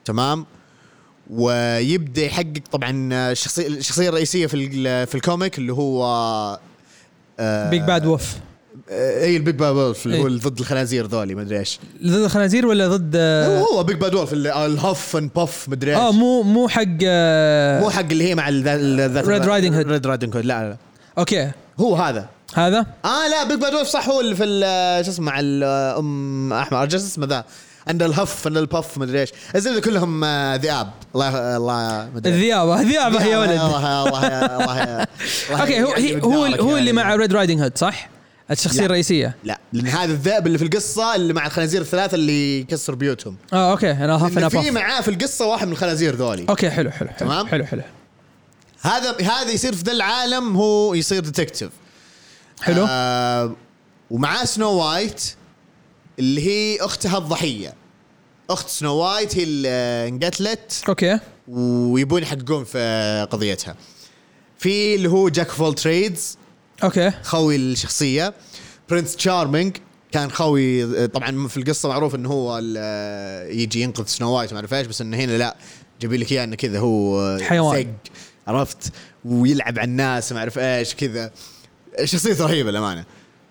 [0.04, 0.46] تمام
[1.30, 6.04] ويبدأ يحقق طبعا الشخصيه الشخصية الرئيسية في في ال comic اللي هو
[7.40, 8.36] آه، Big Bad Wolf
[8.90, 10.22] آه، اي ال Big Bad Wolf اللي إيه.
[10.22, 11.80] هو ضد الخنازير ذولي ما أدري إيش.
[12.06, 15.74] ضد الخنازير ولا ضد هو هو Big Bad Wolf اللي- ال huff and puff ما
[15.74, 15.98] أدري إيش.
[16.00, 19.86] آه مو مو حق آه مو حق اللي هي مع ذات Red Riding Hood.
[19.90, 20.76] Red Riding Hood لا لا.
[21.18, 21.50] أوكي.
[21.80, 22.28] هو هذا.
[22.54, 24.44] هذا؟ آه لا بيج باد وولف صح هو اللي في
[25.04, 27.44] شو اسمه مع الام احمر جالس اسمه ذا.
[27.88, 29.30] عند الهف عند البف مدري إيش.
[29.54, 30.90] الزبده كلهم آه، ذئاب.
[31.14, 33.50] الله الله مدري ذيابه يا ولد.
[33.50, 35.06] الله الله الله
[35.50, 36.92] أوكي هو يعني هو هو اللي يعني.
[36.92, 38.08] مع ريد رايدنج هود صح؟
[38.50, 38.86] الشخصية لا.
[38.86, 39.36] الرئيسية.
[39.44, 43.36] لا لأن هذا الذئب اللي في القصة اللي مع الخنازير الثلاثة اللي يكسر بيوتهم.
[43.52, 46.46] آه أوكي أنا هاف لأن أنا في معاه في القصة واحد من الخنازير ذولي.
[46.48, 47.82] أوكي حلو حلو حلو تمام؟ حلو حلو.
[48.82, 51.70] هذا هذا يصير في ذا العالم هو يصير detective
[52.62, 52.86] حلو.
[52.88, 53.52] آه
[54.10, 55.22] ومعاه سنو وايت
[56.18, 57.74] اللي هي اختها الضحية.
[58.50, 59.68] أخت سنو وايت هي اللي
[60.08, 60.82] انقتلت.
[60.88, 61.18] okay.
[61.48, 63.76] ويبون يحققون في قضيتها.
[64.58, 66.38] في اللي هو Jack of all trades
[66.84, 67.10] okay.
[67.22, 68.34] خوي الشخصية.
[68.90, 69.76] Prince Charming
[70.12, 72.58] كان خوي طبعا في القصة معروف إنه هو
[73.48, 75.56] يجي ينقذ سنو وايت وما أعرف إيش بس إنه هنا لا.
[76.00, 77.82] جايبين لك إياه إنه كذا هو حيوان.
[77.82, 78.12] زق
[78.46, 78.92] عرفت؟
[79.24, 81.30] ويلعب على الناس ما أعرف إيش كذا.
[82.04, 83.04] شخصيته رهيبة الامانه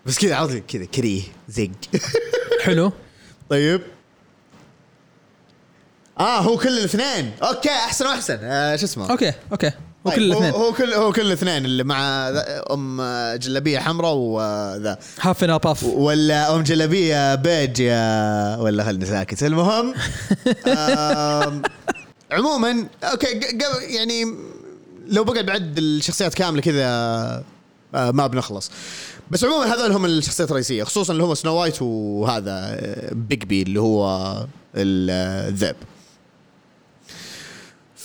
[0.05, 1.69] بس كذا عرفت؟ كذا كريه زق
[2.63, 2.91] حلو.
[3.49, 3.81] طيب.
[6.19, 7.31] آه هو كل الاثنين.
[7.43, 8.37] okay أحسن وأحسن.
[8.41, 9.67] آه شو اسمه؟ okay okay.
[10.07, 10.51] هو طيب، كل الاثنين.
[10.51, 12.29] هو كل هو كل الاثنين اللي مع
[12.71, 13.01] أم
[13.35, 19.43] جلابية حمراء وذا huff and puff ولا أم جلابية بيج يا ولا خلني ساكت.
[19.43, 19.93] المهم
[22.31, 24.25] عموما okay قبل يعني
[25.07, 26.83] لو بقعد بعد الشخصيات كاملة كذا
[27.95, 28.71] آه، ما بنخلص.
[29.31, 33.79] بس عموما هذول هم الشخصيات الرئيسية خصوصا اللي هم سنو وايت وهذا آه، Bigby اللي
[33.79, 34.05] هو
[34.75, 35.75] ال- آه، الذئب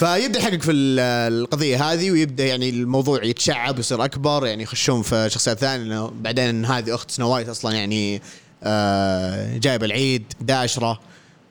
[0.02, 1.00] فيبدأ يحقق في ال-
[1.32, 6.64] القضية هذه ويبدأ يعني الموضوع يتشعب ويصير أكبر يعني يخشون في شخصيات ثانية لأنه بعدين
[6.64, 8.22] هذه أخت سنو وايت أصلا يعني
[8.62, 11.00] آه جايبة العيد داشرة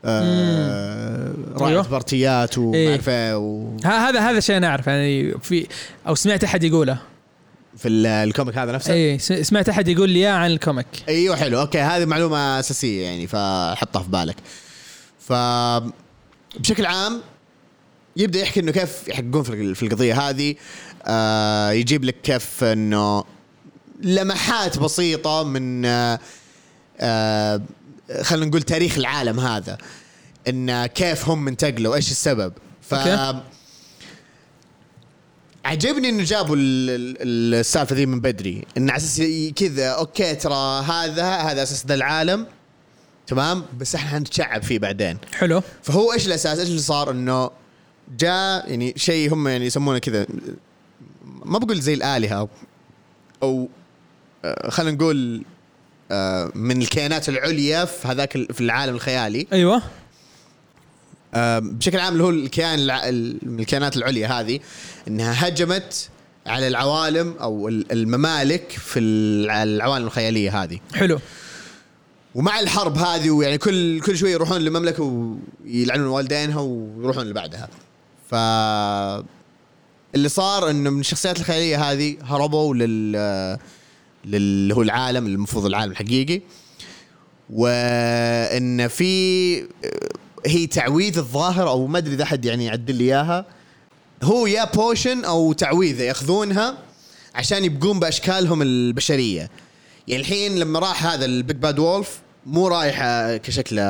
[0.06, 1.82] آه أيوه.
[1.88, 2.90] party ات وما إيه.
[2.92, 5.68] أعرف إيه، و- هذا هذا شيء أنا اعرف يعني في
[6.08, 6.98] أو سمعت أحد يقوله.
[7.78, 10.88] في ال- ال comic هذا نفسه؟ اي سمعت أحد يقول لي إياه عن ال comic.
[11.08, 11.62] أيوه حلو.
[11.62, 14.36] okay هذه معلومة أساسية يعني فحطها في بالك.
[15.20, 15.34] ف
[16.60, 17.22] بشكل عام
[18.18, 19.44] يبدأ يحكي إنه كيف يحققون
[19.74, 20.56] في القضية هذه.
[21.06, 23.24] آه يجيب لك كيف إنه
[24.02, 26.20] لمحات بسيطة من آه
[27.00, 27.62] آه
[28.22, 29.78] خلينا نقول تاريخ العالم هذا.
[30.48, 32.54] إن كيف هم انتقلوا إيش السبب.
[32.82, 33.42] ف okay.
[35.66, 36.90] عجبني إنه جابوا ال-
[37.22, 38.66] ال- السالفة ذي من بدري.
[38.78, 39.22] إن على أساس
[39.56, 42.48] كذا okay ترى هذا هذا أساس ذا العالم.
[43.28, 45.18] تمام؟ بس إحنا حنتشعب فيه بعدين.
[45.34, 45.62] حلو.
[45.84, 47.50] فهو إيش الأساس؟ إيش اللي صار؟ إنه
[48.18, 50.26] جاء يعني شيء هم يعني يسمونه كذا
[51.46, 52.50] ما بقول زي الآلهة أو,
[53.44, 53.70] أو
[54.46, 55.44] آه، خلينا نقول
[56.12, 59.48] آه، من الكيانات العليا في هذاك في العالم الخيالي.
[59.54, 59.82] أيوه.
[61.60, 62.80] بشكل عام اللي هو الكيان
[63.44, 64.60] من الكيانات العليا هذه
[65.08, 66.10] إنها هجمت
[66.48, 70.80] على العوالم أو ال- الممالك في الع- العوالم الخيالية هذه.
[70.96, 71.20] حلو.
[72.36, 75.04] ومع الحرب هذه ويعني كل كل شوي يروحون لمملكه
[75.66, 77.70] ويلعنون والدينها ويروحون اللي بعدها
[78.32, 78.36] ف
[80.16, 83.58] اللي صار إنه من الشخصيات الخيالية هذه هربوا لل
[84.26, 86.42] لل هو العالم المفروض العالم الحقيقي.
[87.50, 89.58] وإن في
[90.46, 93.46] هي تعويذ الظاهر أو ما أدري إذا أحد يعني يعدل لي إياها.
[94.24, 96.78] هو يا potion أو تعويذه يأخذونها
[97.36, 99.50] عشان يبقون بأشكالهم البشرية.
[100.08, 103.02] يعني الحين لما راح هذا ال Big Bad Wolf مو رايح
[103.36, 103.82] كشكله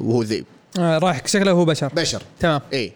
[0.00, 0.44] وهو ذئب
[0.78, 1.88] آه رايح شكله هو بشر.
[1.94, 2.22] بشر.
[2.40, 2.60] تمام.
[2.72, 2.92] اي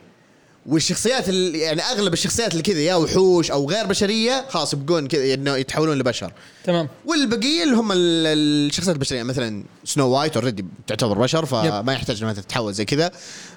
[0.66, 5.34] والشخصيات ال- يعني أغلب الشخصيات اللي كذا يا وحوش أو غير بشرية خلاص يبقون كذا
[5.34, 6.32] انه يتحولون لبشر.
[6.64, 6.88] تمام.
[7.06, 8.26] والبقية اللي هم ال-
[8.66, 13.10] الشخصيات البشرية مثلا سنو وايت already تعتبر بشر فما يحتاج إنها تتحول زي كذا.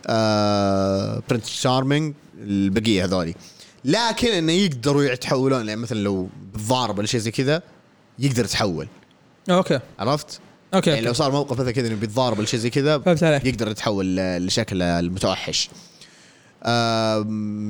[0.07, 3.35] آه Prince Charming البقية هذولي.
[3.85, 7.61] لكن إنه يقدروا يتحولون يعني مثلا لو بيتضارب ولا شيء زي كذا
[8.19, 8.87] يقدر يتحول.
[9.49, 9.79] okay.
[9.99, 10.39] عرفت؟
[10.73, 11.13] okay, يعني لو.
[11.13, 13.01] صار موقف مثلا كذا إنه بيتضارب ولا شيء زي كذا
[13.45, 15.69] يقدر يتحول لشكل المتوحش.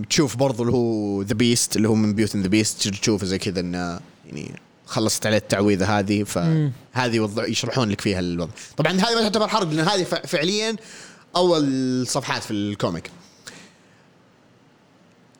[0.09, 3.37] تشوف برضو اللي هو the Beast اللي هو من Beauty and the Beast تشوف زي
[3.37, 8.51] كذا إنه يعني خلصت عليه التعويذة هذه فهذه يوضع يشرحون لك فيها الوضع.
[8.77, 10.75] طبعا هذه ما تعتبر حرق لأن هذه فعليا
[11.35, 13.11] أول صفحات في ال comic.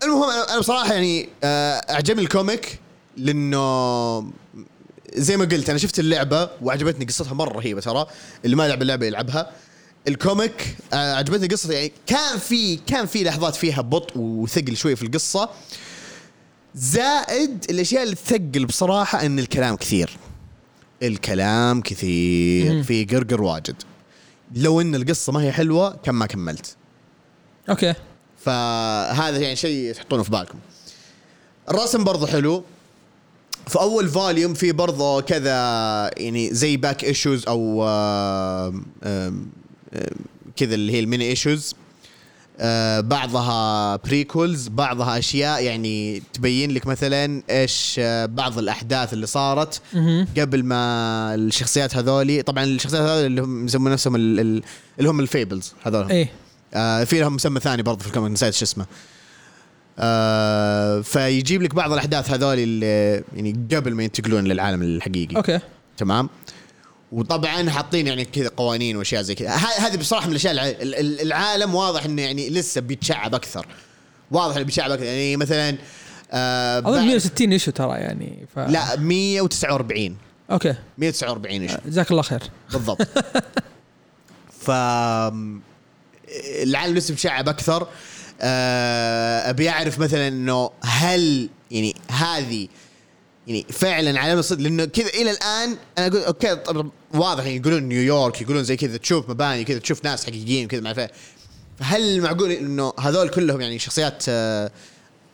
[0.04, 2.80] المهم أنا بصراحة يعني آه، أعجبني ال comic
[3.18, 4.20] لأنه
[5.14, 8.06] زي ما قلت أنا شفت اللعبة وعجبتني قصتها مرة رهيبة ترى
[8.46, 9.52] اللي ما لعب اللعبة يلعبها.
[10.08, 14.96] ال comic آه، عجبتني قصة يعني كان في كان في لحظات فيها بطء وثقل شوي
[14.96, 15.50] في القصة.
[16.76, 20.10] زائد الأشياء اللي تثقل بصراحة إن الكلام كثير.
[21.04, 22.84] الكلام كثير مم.
[22.84, 23.76] في قرقر واجد.
[24.56, 26.76] لو إن القصة ما هي حلوة كان ما كملت.
[27.70, 27.94] okay.
[28.46, 30.58] فهذا يعني شيء تحطونه في بالكم.
[31.70, 32.64] الرسم برضه حلو.
[33.68, 35.52] في أول volume في برضه كذا
[36.18, 39.48] يعني زي back issues أو آم، آم، آم،
[40.56, 41.76] كذا اللي هي ال mini issues
[43.00, 45.64] بعضها prequels بعضها أشياء.
[45.64, 49.82] يعني تبين لك مثلا إيش آه، بعض الأحداث اللي صارت.
[50.38, 54.64] قبل ما الشخصيات هذولي طبعا الشخصيات هذول اللي هم يسمون نفسهم ال- ال-
[55.00, 56.10] اللي هم ال Fables هذول.
[56.10, 56.30] إيه.
[56.74, 58.86] آه في لهم مسمى ثاني برضه في ال comic نسيت شو اسمه.
[60.00, 65.36] آه فيجيب لك بعض الأحداث هذول اللي يعني قبل ما ينتقلون للعالم الحقيقي.
[65.36, 65.60] okay.
[65.98, 66.30] تمام؟
[67.14, 69.50] وطبعا حاطين يعني كذا قوانين وأشياء زي كذا.
[69.56, 73.66] هذه بصراحة من الأشياء الع- ال- ال- العالم واضح إنه يعني لسه بيتشعب أكثر.
[74.32, 75.06] واضح إنه بيتشعب أكثر.
[75.06, 75.78] يعني مثلا
[76.32, 78.60] آه أظن بعد- 160 issue ترى يعني ف...
[78.60, 80.18] لا 149
[80.52, 80.76] okay.
[80.98, 82.42] 149 issue جزاك الله خير.
[82.72, 83.08] بالضبط.
[84.62, 84.72] ف
[86.64, 87.88] العالم لسه مشعب أكثر.
[88.42, 92.68] آه، أبي أعرف مثلا إنه هل يعني هذه
[93.48, 97.84] يعني فعلا علامه صدق لأنه كذا إلى الآن أنا أقول okay طب واضح يعني يقولون
[97.84, 101.12] نيويورك يقولون زي كذا تشوف مباني كذا تشوف ناس حقيقيين كذا ما أعرف إيه.
[101.80, 104.72] فهل معقول إنه هذول كلهم يعني شخصيات آه،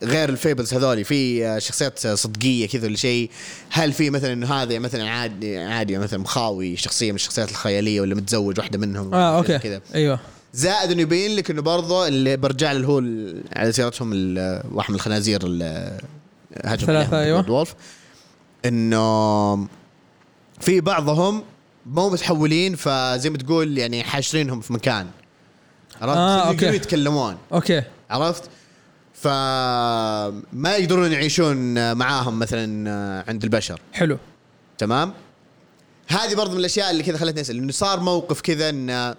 [0.04, 3.30] غير ال Fables هذولي في آه، شخصيات آه، صدقية كذا ولا شيء؟
[3.70, 8.16] هل في مثلا إنه هذا مثلا عادي عادي مثلا مخاوي شخصية من الشخصيات الخيالية ولا
[8.16, 9.60] متزوج واحدة منهم آه okay.
[9.60, 10.20] كذا؟ أيوه.
[10.54, 12.98] زائد إنه يبين لك إنه برضه اللي برجع له هو
[13.56, 15.98] على سيرتهم ال- واحد من الخنازير ال-
[16.66, 17.42] هجم ثلاثة، أيوة.
[18.66, 19.56] إنه
[20.60, 21.44] في بعضهم
[21.86, 25.08] مو متحولين فزي ما تقول يعني حاشرينهم في مكان.
[26.02, 26.76] عرفت؟ آه، يقدرون okay.
[26.76, 27.38] يتكلمون.
[27.54, 27.84] okay.
[28.10, 28.44] عرفت؟
[29.14, 33.82] فما يقدرون يعيشون معاهم مثلا عند البشر.
[33.94, 34.18] حلو.
[34.78, 35.14] تمام؟
[36.08, 39.16] هذه برضو من الأشياء اللي كذا خلتني أسأل إنه صار موقف كذا انه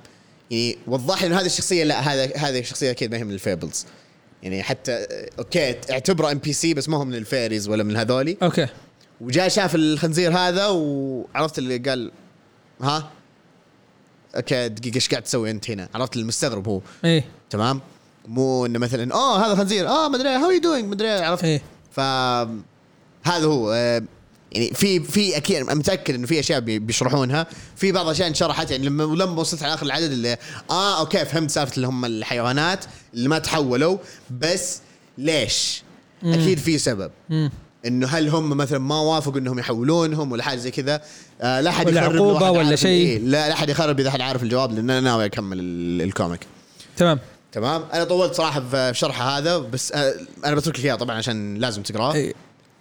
[0.50, 3.39] يعني وضح لي إنه هذه الشخصية لا هذا هذه الشخصية أكيد ما هي من ال
[3.39, 3.86] Fables.
[4.42, 5.06] يعني حتى
[5.38, 8.36] okay اعتبره NPC بس ما هو من ال Fables ولا من هذولي.
[8.42, 8.66] okay.
[9.20, 12.10] وجاء شاف الخنزير هذا وعرفت اللي قال
[12.82, 13.10] ها؟
[14.36, 16.80] okay دقيقة إيش قاعد تسوي أنت هنا؟ عرفت المستغرب هو.
[17.04, 17.24] إيه.
[17.50, 17.80] تمام؟
[18.28, 21.44] مو إنه مثلا أوه هذا خنزير آه ما أدري how you doing ما أدري عرفت؟
[21.44, 21.62] إيه.
[21.92, 22.00] ف
[23.24, 23.72] هذا هو.
[23.72, 24.02] آه،
[24.52, 27.46] يعني في في أكيد متأكد إنه في أشياء بي- بيشرحونها.
[27.76, 30.36] في بعض الأشياء انشرحت يعني لما لما وصلت على آخر العدد اللي
[30.70, 33.98] آه okay فهمت سالفة اللي هم الحيوانات اللي ما تحولوا
[34.40, 34.80] بس
[35.18, 35.82] ليش؟
[36.24, 37.10] أكيد في سبب.
[37.30, 37.50] مم.
[37.86, 41.02] إنه هل هم مثلا ما وافقوا إنهم يحولونهم ولا حاجة زي كذا؟
[41.40, 42.16] آه لا حد ولا أحد
[42.56, 43.06] ولا شيء.
[43.06, 46.08] إيه، لا لا حد يخرب إذا حد عارف الجواب لأن أنا ناوي أكمل ال- ال
[46.08, 46.40] comic.
[46.96, 47.18] تمام.
[47.52, 50.14] تمام؟ أنا طولت صراحة في شرح هذا بس آه
[50.44, 52.14] أنا بترك لك إياه طبعا عشان لازم تقرأه.
[52.14, 52.32] إيه.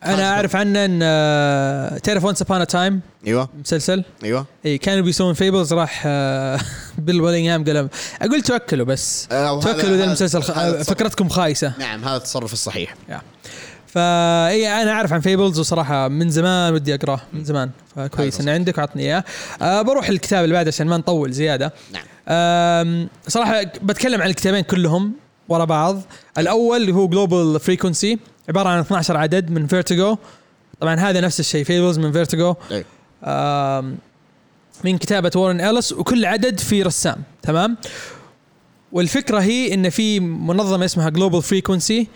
[0.06, 3.50] أنا أعرف عنه إن آه، تعرف Once Upon a Time أيوه.
[3.66, 4.46] مسلسل؟ أيوه.
[4.66, 6.60] إي كانوا بيسوون Fables راح آه،
[6.98, 7.90] Bill Willingham قال
[8.22, 9.28] أقول توكلوا بس.
[9.32, 11.74] آه، توكلوا ذا المسلسل آه، فكرتكم خايسة.
[11.80, 12.96] نعم هذا التصرف الصحيح.
[13.10, 13.22] فا
[13.98, 17.70] إي أنا أعرف عن Fables وصراحة من زمان ودي أقرأه من زمان.
[17.96, 19.24] فكويس ان عندك وعطني إياه.
[19.62, 21.74] آه بروح الكتاب اللي بعده عشان ما نطول زيادة.
[21.94, 23.08] نعم.
[23.28, 25.14] صراحة بتكلم عن الكتابين كلهم
[25.50, 26.02] ورا بعض.
[26.38, 30.18] الأول اللي هو Global Frequency عبارة عن 12 عدد من Vertigo
[30.80, 32.56] طبعا هذا نفس الشيء Fables من Vertigo
[33.24, 33.98] آم،
[34.84, 37.78] من كتابة Warren Ellis وكل عدد في رسام تمام؟
[38.92, 42.08] والفكرة هي إن في منظمة اسمها Global Frequency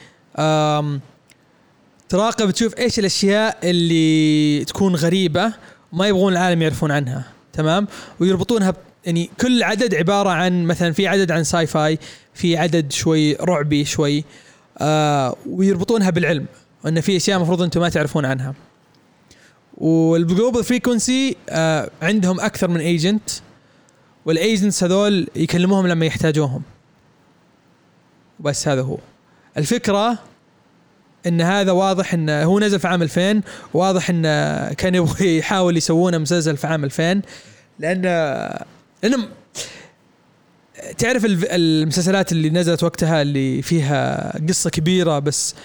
[2.13, 5.53] تراقب تشوف إيش الأشياء اللي تكون غريبة
[5.93, 7.87] ما يبغون العالم يعرفون عنها تمام؟
[8.19, 11.99] ويربطونها ب- يعني كل عدد عبارة عن مثلا في عدد عن sci-fi
[12.33, 14.23] في عدد شوي رعبي شوي
[14.77, 16.45] آه ويربطونها بالعلم
[16.85, 18.53] وإن في أشياء المفروض أنتم ما تعرفون عنها.
[19.77, 23.29] وال Global Frequency آه عندهم أكثر من agent
[24.25, 26.61] وال agents هذول يكلموهم لما يحتاجوهم.
[28.39, 28.97] بس هذا هو.
[29.57, 30.19] الفكرة
[31.27, 33.41] إن هذا واضح إن هو نزل في عام 2000
[33.73, 34.23] واضح إن
[34.73, 37.21] كان يبغى يحاول يسوونه مسلسل في عام 2000
[37.79, 38.01] لأن
[39.03, 39.27] لأنه
[40.97, 45.55] تعرف المسلسلات اللي نزلت وقتها اللي فيها قصة كبيرة بس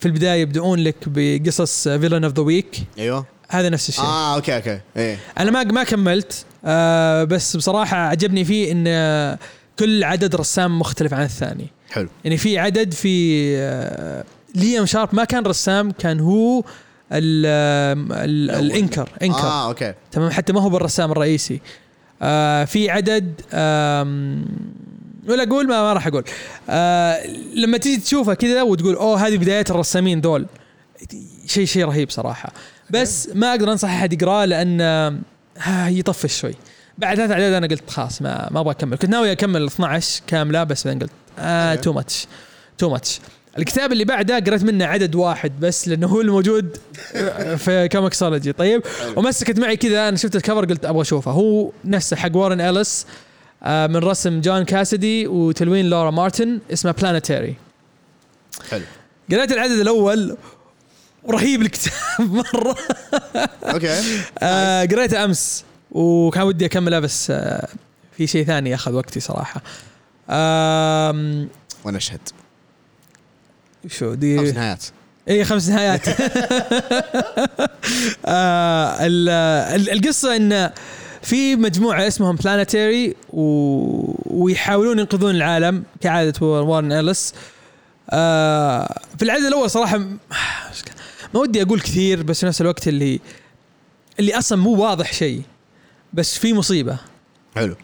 [0.00, 3.26] في البداية يبدؤون لك بقصص villain of the week أيوه.
[3.48, 4.04] هذا نفس الشيء.
[4.04, 4.80] آه okay okay.
[4.96, 5.18] إيه.
[5.38, 9.38] أنا ما ما كملت آه بس بصراحة عجبني فيه إن
[9.78, 11.66] كل عدد رسام مختلف عن الثاني.
[11.90, 12.08] حلو.
[12.24, 14.24] يعني في عدد في آه
[14.54, 16.64] ليام شارب ما كان رسام كان هو
[17.12, 17.46] ال.
[18.50, 19.38] الإنكر إنكر.
[19.38, 19.94] آه أوكي.
[20.12, 21.60] تمام حتى ما هو بالرسام الرئيسي.
[22.22, 23.40] آه في عدد
[25.28, 26.24] ولا أقول ما, ما راح أقول.
[26.68, 30.46] آه لما تيجي تشوفها كذا وتقول أوه هذه بدايات الرسامين دول.
[31.46, 32.52] شيء شيء رهيب صراحة.
[32.90, 36.54] بس ما أقدر أنصح أحد يقرأه لأن آه يطفش شوي.
[36.98, 38.96] بعد ثلاث أعداد أنا قلت خلاص ما ما أبغى أكمل.
[38.96, 41.74] كنت ناوي أكمل 12 كاملة بس بعدين قلت آه.
[41.74, 42.26] too much
[42.78, 43.20] too much
[43.58, 46.76] الكتاب اللي بعده قريت منه عدد واحد بس لأنه هو الموجود
[47.56, 48.82] في ComiXology طيب.
[49.16, 51.30] ومسكت معي كذا أنا شفت ال cover قلت أبغى أشوفه.
[51.30, 53.06] هو نفسه حق وارن اليس
[53.62, 57.54] آه، من رسم جون كاسادي وتلوين لورا مارتن اسمه بلانيتاري
[58.70, 58.82] حلو.
[59.32, 60.36] قريت العدد الأول
[61.24, 62.76] ورهيب الكتاب مرة.
[63.64, 64.00] okay.
[64.38, 67.68] آه قريته أمس وكان ودي أكمله بس آه
[68.16, 69.62] في شيء ثاني أخذ وقتي صراحة.
[71.84, 72.20] وأنا أشهد.
[73.88, 74.84] شو خمس دي نهايات.
[75.28, 76.08] اي خمس نهايات.
[78.26, 79.28] آه ال-
[79.80, 80.70] ال- القصة إن
[81.22, 83.42] في مجموعة اسمهم بلانيتاري و...
[84.42, 87.34] ويحاولون ينقذون العالم كعادة وارن اليس
[88.10, 89.98] آه في العدد الأول صراحة
[91.34, 93.20] ما ودي أقول كثير بس في نفس الوقت اللي
[94.20, 95.42] اللي أصلا مو واضح شيء
[96.12, 96.96] بس في مصيبة.
[97.56, 97.76] حلو.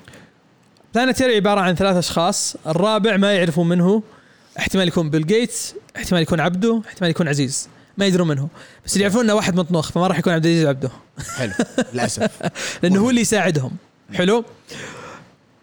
[0.94, 4.02] بلانيتاري عبارة عن ثلاث أشخاص الرابع ما يعرفون من هو.
[4.58, 7.68] احتمال يكون بيل جيتس احتمال يكون عبده احتمال يكون عزيز.
[7.98, 8.48] ما يدرون منه
[8.86, 10.90] بس اللي يعرفون إنه واحد مطنوخ فما راح يكون عبد العزيز عبده.
[11.36, 11.52] حلو.
[11.92, 12.30] للأسف.
[12.82, 13.70] لأنه هو اللي يساعدهم.
[14.14, 14.44] حلو.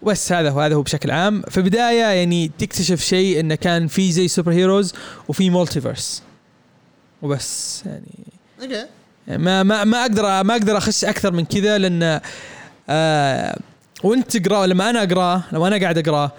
[0.04, 1.42] بس هذا هو هذا هو بشكل عام.
[1.42, 4.94] في البداية يعني تكتشف شيء إنه كان في زي superheroes
[5.28, 6.24] وفي multiverse
[7.22, 8.26] وبس يعني.
[8.62, 8.86] okay.
[9.28, 12.22] يعني ما ما ما أقدر ما أقدر أخش أكثر من كذا لأن
[12.90, 13.60] آه
[14.04, 16.32] وأنت تقرأ لما أنا اقراه لما أنا قاعد اقراه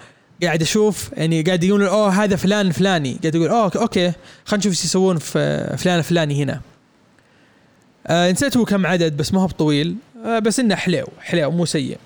[0.43, 3.17] قاعد أشوف يعني قاعد يقولون oh هذا فلان فلاني.
[3.21, 4.13] قاعد يقول oh okay
[4.45, 6.61] خلينا نشوف إيش يسوون في فلان الفلاني هنا.
[8.07, 9.95] آه نسيت هو كم عدد بس ما هو بطويل.
[10.25, 11.97] آه بس إنه حلو حلو مو سيء.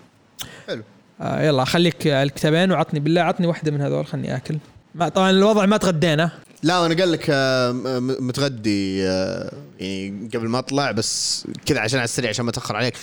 [0.68, 0.84] حلو.
[1.22, 4.58] آه يلا خليك الكتابين وعطني بالله عطني واحدة من هذول خلني آكل.
[4.96, 6.32] ما طبعا الوضع ما تغدينا.
[6.64, 12.06] لا أنا قال لك آه، متغدي آه، يعني قبل ما أطلع بس كذا عشان على
[12.06, 12.94] السريع عشان ما أتأخر عليك.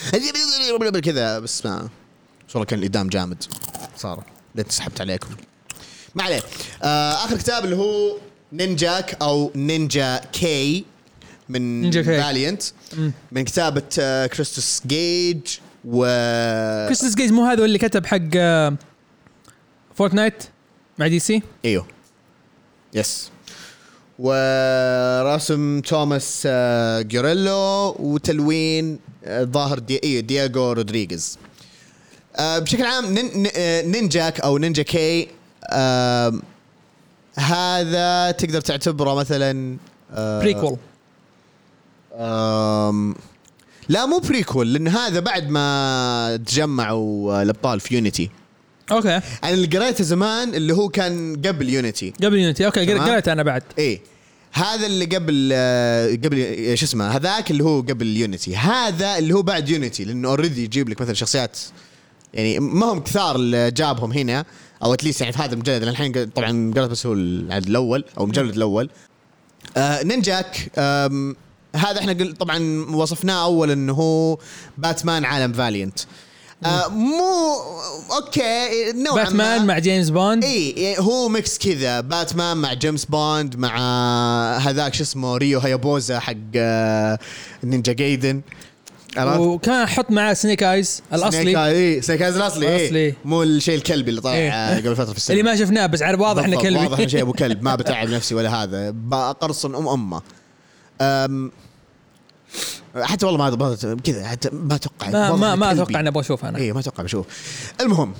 [1.05, 1.89] كذا بس ما
[2.49, 3.45] بس والله كان الإدام جامد
[3.97, 4.25] صار
[4.55, 5.29] لين سحبت عليكم.
[6.15, 6.43] ما عليه.
[6.83, 8.17] آه آخر كتاب اللي هو
[8.53, 10.85] نينجاك أو نينجا كي
[11.49, 12.07] من نينجا كي.
[12.23, 12.63] فاليانت.
[13.33, 15.41] من كتابة آه، كريستوس جيج
[15.85, 16.05] و
[16.87, 18.77] كريستوس جيج مو هذا اللي كتب حق آه،
[19.95, 20.45] فورتنايت
[20.99, 21.87] مع دي سي إيوه.
[22.95, 23.31] yes
[24.19, 31.39] ورسم توماس آه، جوريلو وتلوين آه، الظاهر دي إيوه دياغو رودريغيز
[32.41, 35.29] بشكل عام نين ن- آه، نينجاك أو نينجا كي
[35.73, 36.43] آم،
[37.35, 39.77] هذا تقدر تعتبره مثلا
[40.15, 40.77] آه، prequel
[43.89, 48.31] لا مو prequel لأن هذا بعد ما تجمعوا آه، الأبطال في يونيتي
[48.91, 49.09] okay.
[49.45, 53.11] أنا اللي قريته زمان اللي هو كان قبل يونيتي قبل يونيتي okay تمام.
[53.11, 53.63] قريت أنا بعد.
[53.79, 54.01] إيه.
[54.53, 59.35] هذا اللي قبل آه، قبل آه، شو اسمه هذاك اللي هو قبل يونيتي هذا اللي
[59.35, 61.59] هو بعد يونيتي لأنه already يجيب لك مثلا شخصيات
[62.35, 64.45] يعني ما هم كثار اللي جابهم هنا
[64.85, 65.83] أو اتليست يعني في هذا المجلد.
[65.83, 68.91] الحين طبعا قرأت بس هو العدد الأول أو المجلد الأول.
[69.77, 71.37] آه نينجاك آم،
[71.77, 74.39] هذا إحنا قل طبعا وصفناه أول إنه هو
[74.79, 75.99] باتمان عالم فاليانت
[76.65, 77.55] آه مو
[78.17, 82.01] okay نوعا باتمان ما مع جيمس بوند إي هو mix كذا.
[82.01, 83.77] باتمان مع جيمس بوند مع
[84.59, 87.19] هذاك شو اسمه ريو هيابوزا حق آه،
[87.65, 88.41] نينجا جايدن.
[89.17, 91.67] عرفت؟ وكان حط معاه سنيك ايز الأصلي.
[91.67, 93.07] اي سنيك ايز الأصلي الأصلي.
[93.07, 94.51] اي مو الشيء الكلبي اللي طلع إيه.
[94.51, 95.37] آه، قبل فترة في السنة.
[95.39, 97.75] اللي ما شفناه بس عارف واضح إنه بالضبط، واضح إنه كلبي شيء أبو كلب ما
[97.81, 98.91] بتعب نفسي ولا هذا.
[98.91, 100.23] بقرصن أم أمه.
[101.01, 101.53] أم
[103.03, 105.83] حتى والله ما كذا حتى ما أتوقع ما ما, ما كلبي.
[105.83, 106.59] أتوقع اني أبغى أشوف أنا.
[106.59, 107.27] اي ما أتوقع بشوف.
[107.81, 108.13] المهم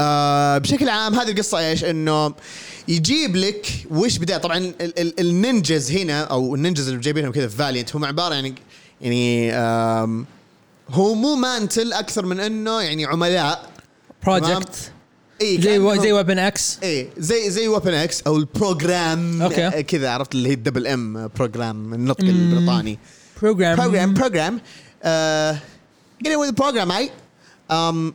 [0.00, 2.34] آه بشكل عام هذه القصة إيش؟ إنه
[2.88, 7.56] يجيب لك وش بدايه طبعا ال- ال- النينجز هنا أو النينجز اللي جايبينهم كذا في
[7.56, 8.54] فاليانت هم عبارة يعني
[9.00, 9.52] يعني
[10.90, 13.70] هو مو mantle أكثر من إنه يعني عملاء
[14.26, 14.92] project
[15.40, 19.66] اي زي و- زي Weapon X إيه زي زي Weapon X أو ال program okay.
[19.66, 22.98] آه، كذا عرفت اللي هي ال double M programme النطق البريطاني.
[23.42, 24.58] programme
[26.24, 27.12] get in with the program mate
[27.72, 28.12] um,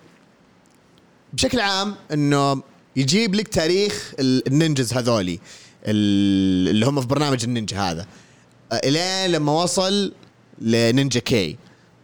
[1.33, 2.61] بشكل عام إنه
[2.95, 5.39] يجيب لك تاريخ ال- ال ninjas هذولي
[5.85, 8.05] ال- اللي هم في برنامج النينجا هذا.
[8.71, 10.13] آه، الين لما وصل
[10.63, 11.57] لنينجا كي.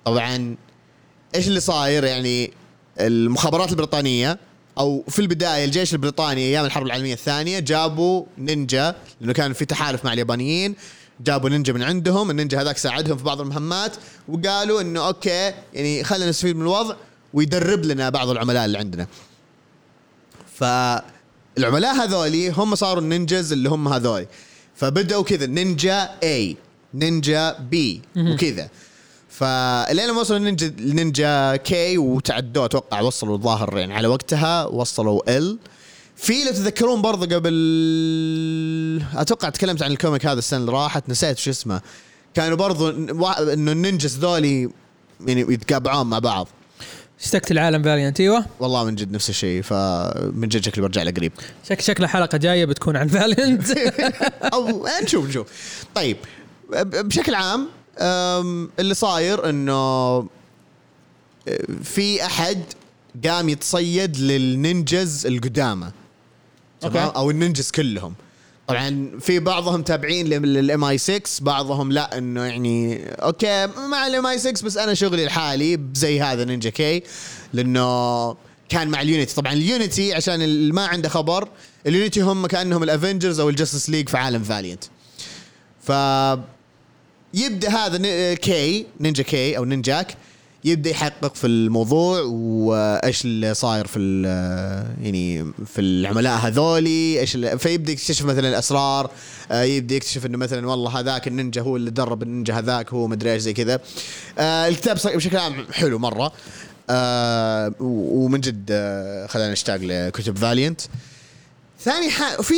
[0.06, 0.56] طبعا
[1.36, 2.52] إيش اللي صاير يعني
[3.00, 4.40] المخابرات البريطانية
[4.78, 10.06] أو في البداية الجيش البريطاني أيام الحرب العالمية الثانية جابوا نينجا لأنه كان في تحالف
[10.06, 10.76] مع اليابانيين
[11.22, 13.92] جابوا نينجا من عندهم النينجا هذاك ساعدهم في بعض المهمات
[14.28, 16.96] وقالوا إنه okay يعني خلينا نستفيد من الوضع
[17.34, 19.08] ويدرب لنا بعض العملاء اللي عندنا.
[20.56, 24.28] فالعملاء هذولي هم صاروا ال ninjas اللي هم هذولي.
[24.76, 26.56] فبدأوا كذا نينجا A.
[26.94, 27.76] نينجا B
[28.18, 28.70] وكذا.
[29.30, 35.58] فالين لما وصلوا نينجا نينجا كي وتعدوا أتوقع وصلوا الظاهر يعني على وقتها وصلوا ال
[36.16, 37.54] في لو تتذكرون برضه قبل
[39.16, 41.82] أتوقع تكلمت عن ال comic هذا السنة اللي راحت نسيت شو اسمه.
[42.34, 42.90] كانوا برضه
[43.54, 44.70] إنه ال ninjas ذولي
[45.28, 46.48] يعني يتطابعون مع بعض.
[47.24, 48.46] اشتقت العالم فاليانت أيوه.
[48.60, 51.32] والله من جد نفس الشيء فمن جد شكلي برجع له قريب
[51.70, 53.72] شك شكله حلقه جاية بتكون عن Valiant
[54.54, 55.48] أو نشوف نشوف.
[55.96, 56.18] طيب
[56.84, 57.70] بشكل عام
[58.80, 60.20] اللي صاير إنه
[61.84, 62.64] في أحد
[63.26, 65.92] قام يتصيد لل ninjas القدامى
[66.82, 67.10] تمام.
[67.10, 68.14] أو ال ninjas كلهم.
[68.68, 74.78] طبعا في بعضهم تابعين لل MI6 بعضهم لا إنه يعني أوكي مع ال MI6 بس
[74.78, 77.04] أنا شغلي الحالي زي هذا Ninja-K
[77.54, 78.32] لأنه
[78.70, 79.36] كان مع ال Unity.
[79.36, 81.48] طبعا ال Unity عشان اللي ما عنده خبر
[81.88, 84.84] ال Unity هم كأنهم ال Avengers أو ال Justice League في عالم Valiant
[85.84, 85.92] ف
[87.34, 90.16] يبدأ هذا ن- كي Ninja-K أو Ninjak
[90.64, 94.26] يبدأ يحقق في الموضوع وإيش اللي صاير في ال-
[95.04, 99.12] يعني في العملاء هذولي إيش فيبدأ يكتشف مثلا الأسرار
[99.52, 103.34] آه، يبدأ يكتشف إنه مثلا والله هذاك النينجا هو اللي درب النينجا هذاك هو مدري
[103.34, 103.80] إيش زي كذا.
[104.40, 106.32] آه، الكتاب بشكل عام حلو مرة.
[106.90, 110.82] آه ومن جد آه خلاني اشتاق لكتب Valiant
[111.82, 112.56] ثاني حاجة في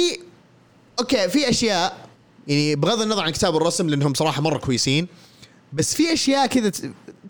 [0.99, 1.97] أوكي في أشياء
[2.47, 5.07] يعني بغض النظر عن كتاب الرسم لأنهم صراحة مرة كويسين
[5.73, 6.71] بس في أشياء كذا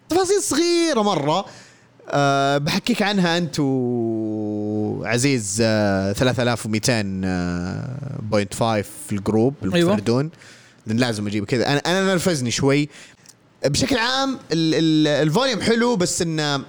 [0.10, 1.46] تفاصيل صغيرة مرة.
[2.10, 3.56] أه بحكيك عنها أنت
[5.00, 6.18] وعزيز أه 3200.5
[9.08, 10.30] في ال group المتفردون
[10.88, 11.68] لأن لازم أجيب كذا.
[11.68, 12.90] أنا أنا نرفزني شوي.
[13.66, 14.40] بشكل عام ال-
[14.76, 16.64] ال- ال volume حلو بس انه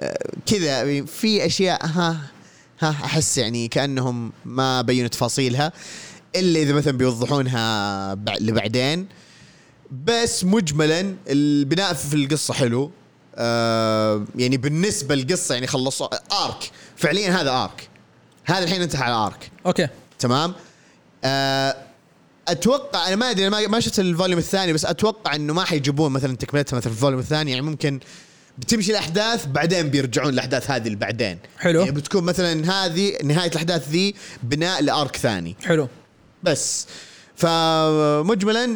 [0.00, 2.18] آه، كذا يعني في أشياء ها
[2.80, 5.72] ها أحس يعني كأنهم ما بينوا تفاصيلها.
[6.36, 9.06] الا إذا مثلا بيوضحونها بع- لبعدين.
[10.04, 12.90] بس مجملا البناء في القصة حلو.
[13.34, 16.08] آه يعني بالنسبة للقصة يعني خلصوا
[16.44, 17.88] arc فعليا هذا arc
[18.44, 19.88] هذا الحين انتهى على ارك أوكي.
[20.18, 20.54] تمام؟
[21.24, 21.76] آه
[22.48, 26.12] أتوقع أنا ما أدري ما ما شفت ال volume الثاني بس أتوقع إنه ما حيجيبون
[26.12, 27.50] مثلا تكملتها مثلا في ال volume الثاني.
[27.50, 28.00] يعني ممكن
[28.58, 31.80] بتمشي الأحداث بعدين بيرجعون الأحداث هذه اللي بعدين حلو.
[31.80, 35.56] يعني بتكون مثلا هذه نهاية الأحداث ذي بناء ل arc ثاني.
[35.64, 35.88] حلو.
[36.46, 36.86] بس.
[37.36, 38.66] فمجملا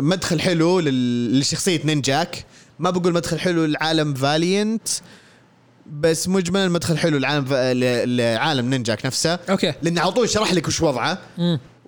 [0.00, 2.44] مدخل حلو لشخصية Ninjak.
[2.78, 4.88] ما بقول مدخل حلو لعالم Valiant
[6.00, 7.46] بس مجملا مدخل حلو لعالم
[8.16, 9.38] لعالم Ninjak نفسه.
[9.50, 9.74] أوكي.
[9.82, 11.18] لأنه على طول شرح لك وش وضعه.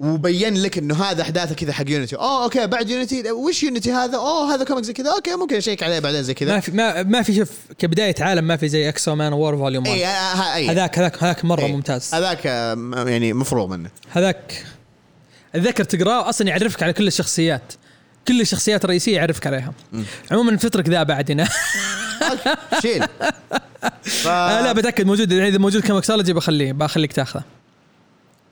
[0.01, 4.17] وبين لك إنه هذا أحداثه كذا حق Unity اوه أوكي بعد Unity وش Unity هذا؟
[4.17, 5.11] اوه هذا comic زي كذا.
[5.11, 8.45] أوكي ممكن أشيك عليه بعدين زي ما كذا في ما, ما في شوف كبداية عالم
[8.45, 10.01] ما في زي X-O Manowar volume 1
[10.55, 11.73] اي هذاك هذاك هذاك مرة إي.
[11.73, 12.15] ممتاز.
[12.15, 13.91] هذاك آه، يعني مفروغ منه.
[14.11, 14.65] هذاك
[15.55, 17.73] أتذكر تقرأه أصلا يعرفك على كل الشخصيات.
[18.29, 19.73] كل الشخصيات الرئيسية يعرفك عليها
[20.31, 21.49] عموما فترك ذا بعد هنا.
[22.83, 23.05] شيل.
[24.03, 24.27] ف...
[24.29, 27.58] آه لا بتأكد موجود إذا موجود ComiXology بخليه بخليك تأخذه.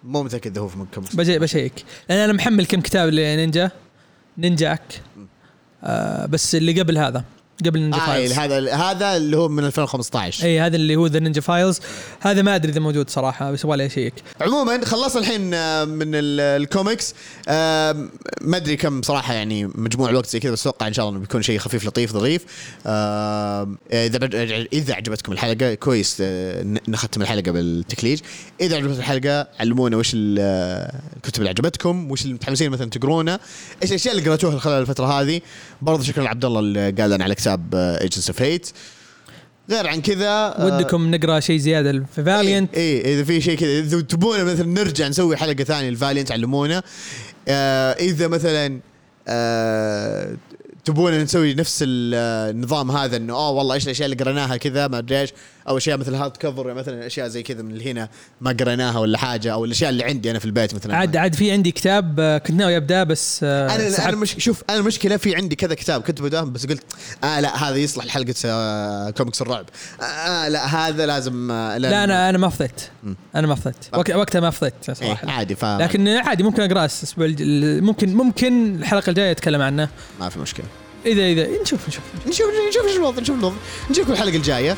[0.07, 3.71] مو متأكد إذا هو في كم بجي بشيك لأن أنا محمل كم كتاب ل Ninja.
[4.39, 5.03] Ninjak.
[5.85, 7.25] آه بس اللي قبل هذا.
[7.67, 11.19] قبل نينجا آه files هذا هذا اللي هو من 2015 اي هذا اللي هو ذا
[11.19, 11.81] Ninja files
[12.21, 14.15] هذا ما أدري إذا موجود صراحة بس يبغى لي أشيك.
[14.41, 17.15] عموما خلصنا الحين آه، من ال- الكوميكس.
[17.49, 18.09] آه،
[18.41, 21.27] ما أدري كم صراحة يعني مجموع الوقت زي كذا بس أتوقع إن شاء الله انه
[21.27, 22.45] بيكون شيء خفيف لطيف ظريف.
[22.87, 24.19] آه، إذا
[24.73, 26.23] إذا عجبتكم الحلقة كويس
[26.89, 28.21] نختم الحلقة بالتكليج.
[28.61, 33.39] إذا عجبتكم الحلقة علمونا وش ال- الكتب اللي عجبتكم وش اللي متحمسين مثلا تقرونه.
[33.83, 35.41] إيش الأشياء اللي قرأتوها خلال الفترة هذه؟
[35.83, 38.69] برضه شكرا لعبد الله اللي قال لنا على كتاب Agents of H.A.T.E.
[39.71, 43.79] غير عن كذا آه، ودكم نقرأ شيء زيادة في Valiant اي إذا في شيء كذا
[43.79, 46.83] إذا تبون مثلا نرجع نسوي حلقة ثانية ل Valiant علمونا.
[47.49, 48.81] آه إذا مثلا
[49.29, 50.37] آه
[50.87, 54.89] تبون نسوي نفس ال- آه، النظام هذا إنه آه والله إيش الأشياء اللي قريناها كذا
[54.89, 55.31] ما أدري إيش
[55.69, 58.09] أو أشياء مثل hardcover مثلا أشياء زي كذا من هنا
[58.41, 60.97] ما قريناها ولا حاجة أو الأشياء اللي عندي أنا في البيت مثلا.
[60.97, 64.17] عاد عاد في عندي كتاب آه، كنت ناوي أبدأ بس آه، أنا أنا.
[64.17, 66.83] مش شوف أنا المشكلة في عندي كذا كتاب كنت بداهم بس قلت
[67.25, 69.67] آه لا هذا يصلح لحلقة آه كوميكس الرعب.
[70.03, 72.81] آه لا هذا لازم آه لا أنا أنا ما فضيت.
[73.35, 73.77] أنا ما فضيت.
[73.95, 77.27] وقت وقتها ما فضيت إيه صراحة عادي ف لكن عادي ممكن اقراه الأسبوع
[77.81, 79.89] ممكن ممكن الحلقة الجاية أتكلم عنه.
[80.21, 80.67] ما في مشكلة.
[81.07, 82.47] اذا اذا نشوف نشوف نشوف.
[82.69, 83.57] نشوف الوضع نشوف الوضع.
[84.11, 84.77] الحلقة الجاية.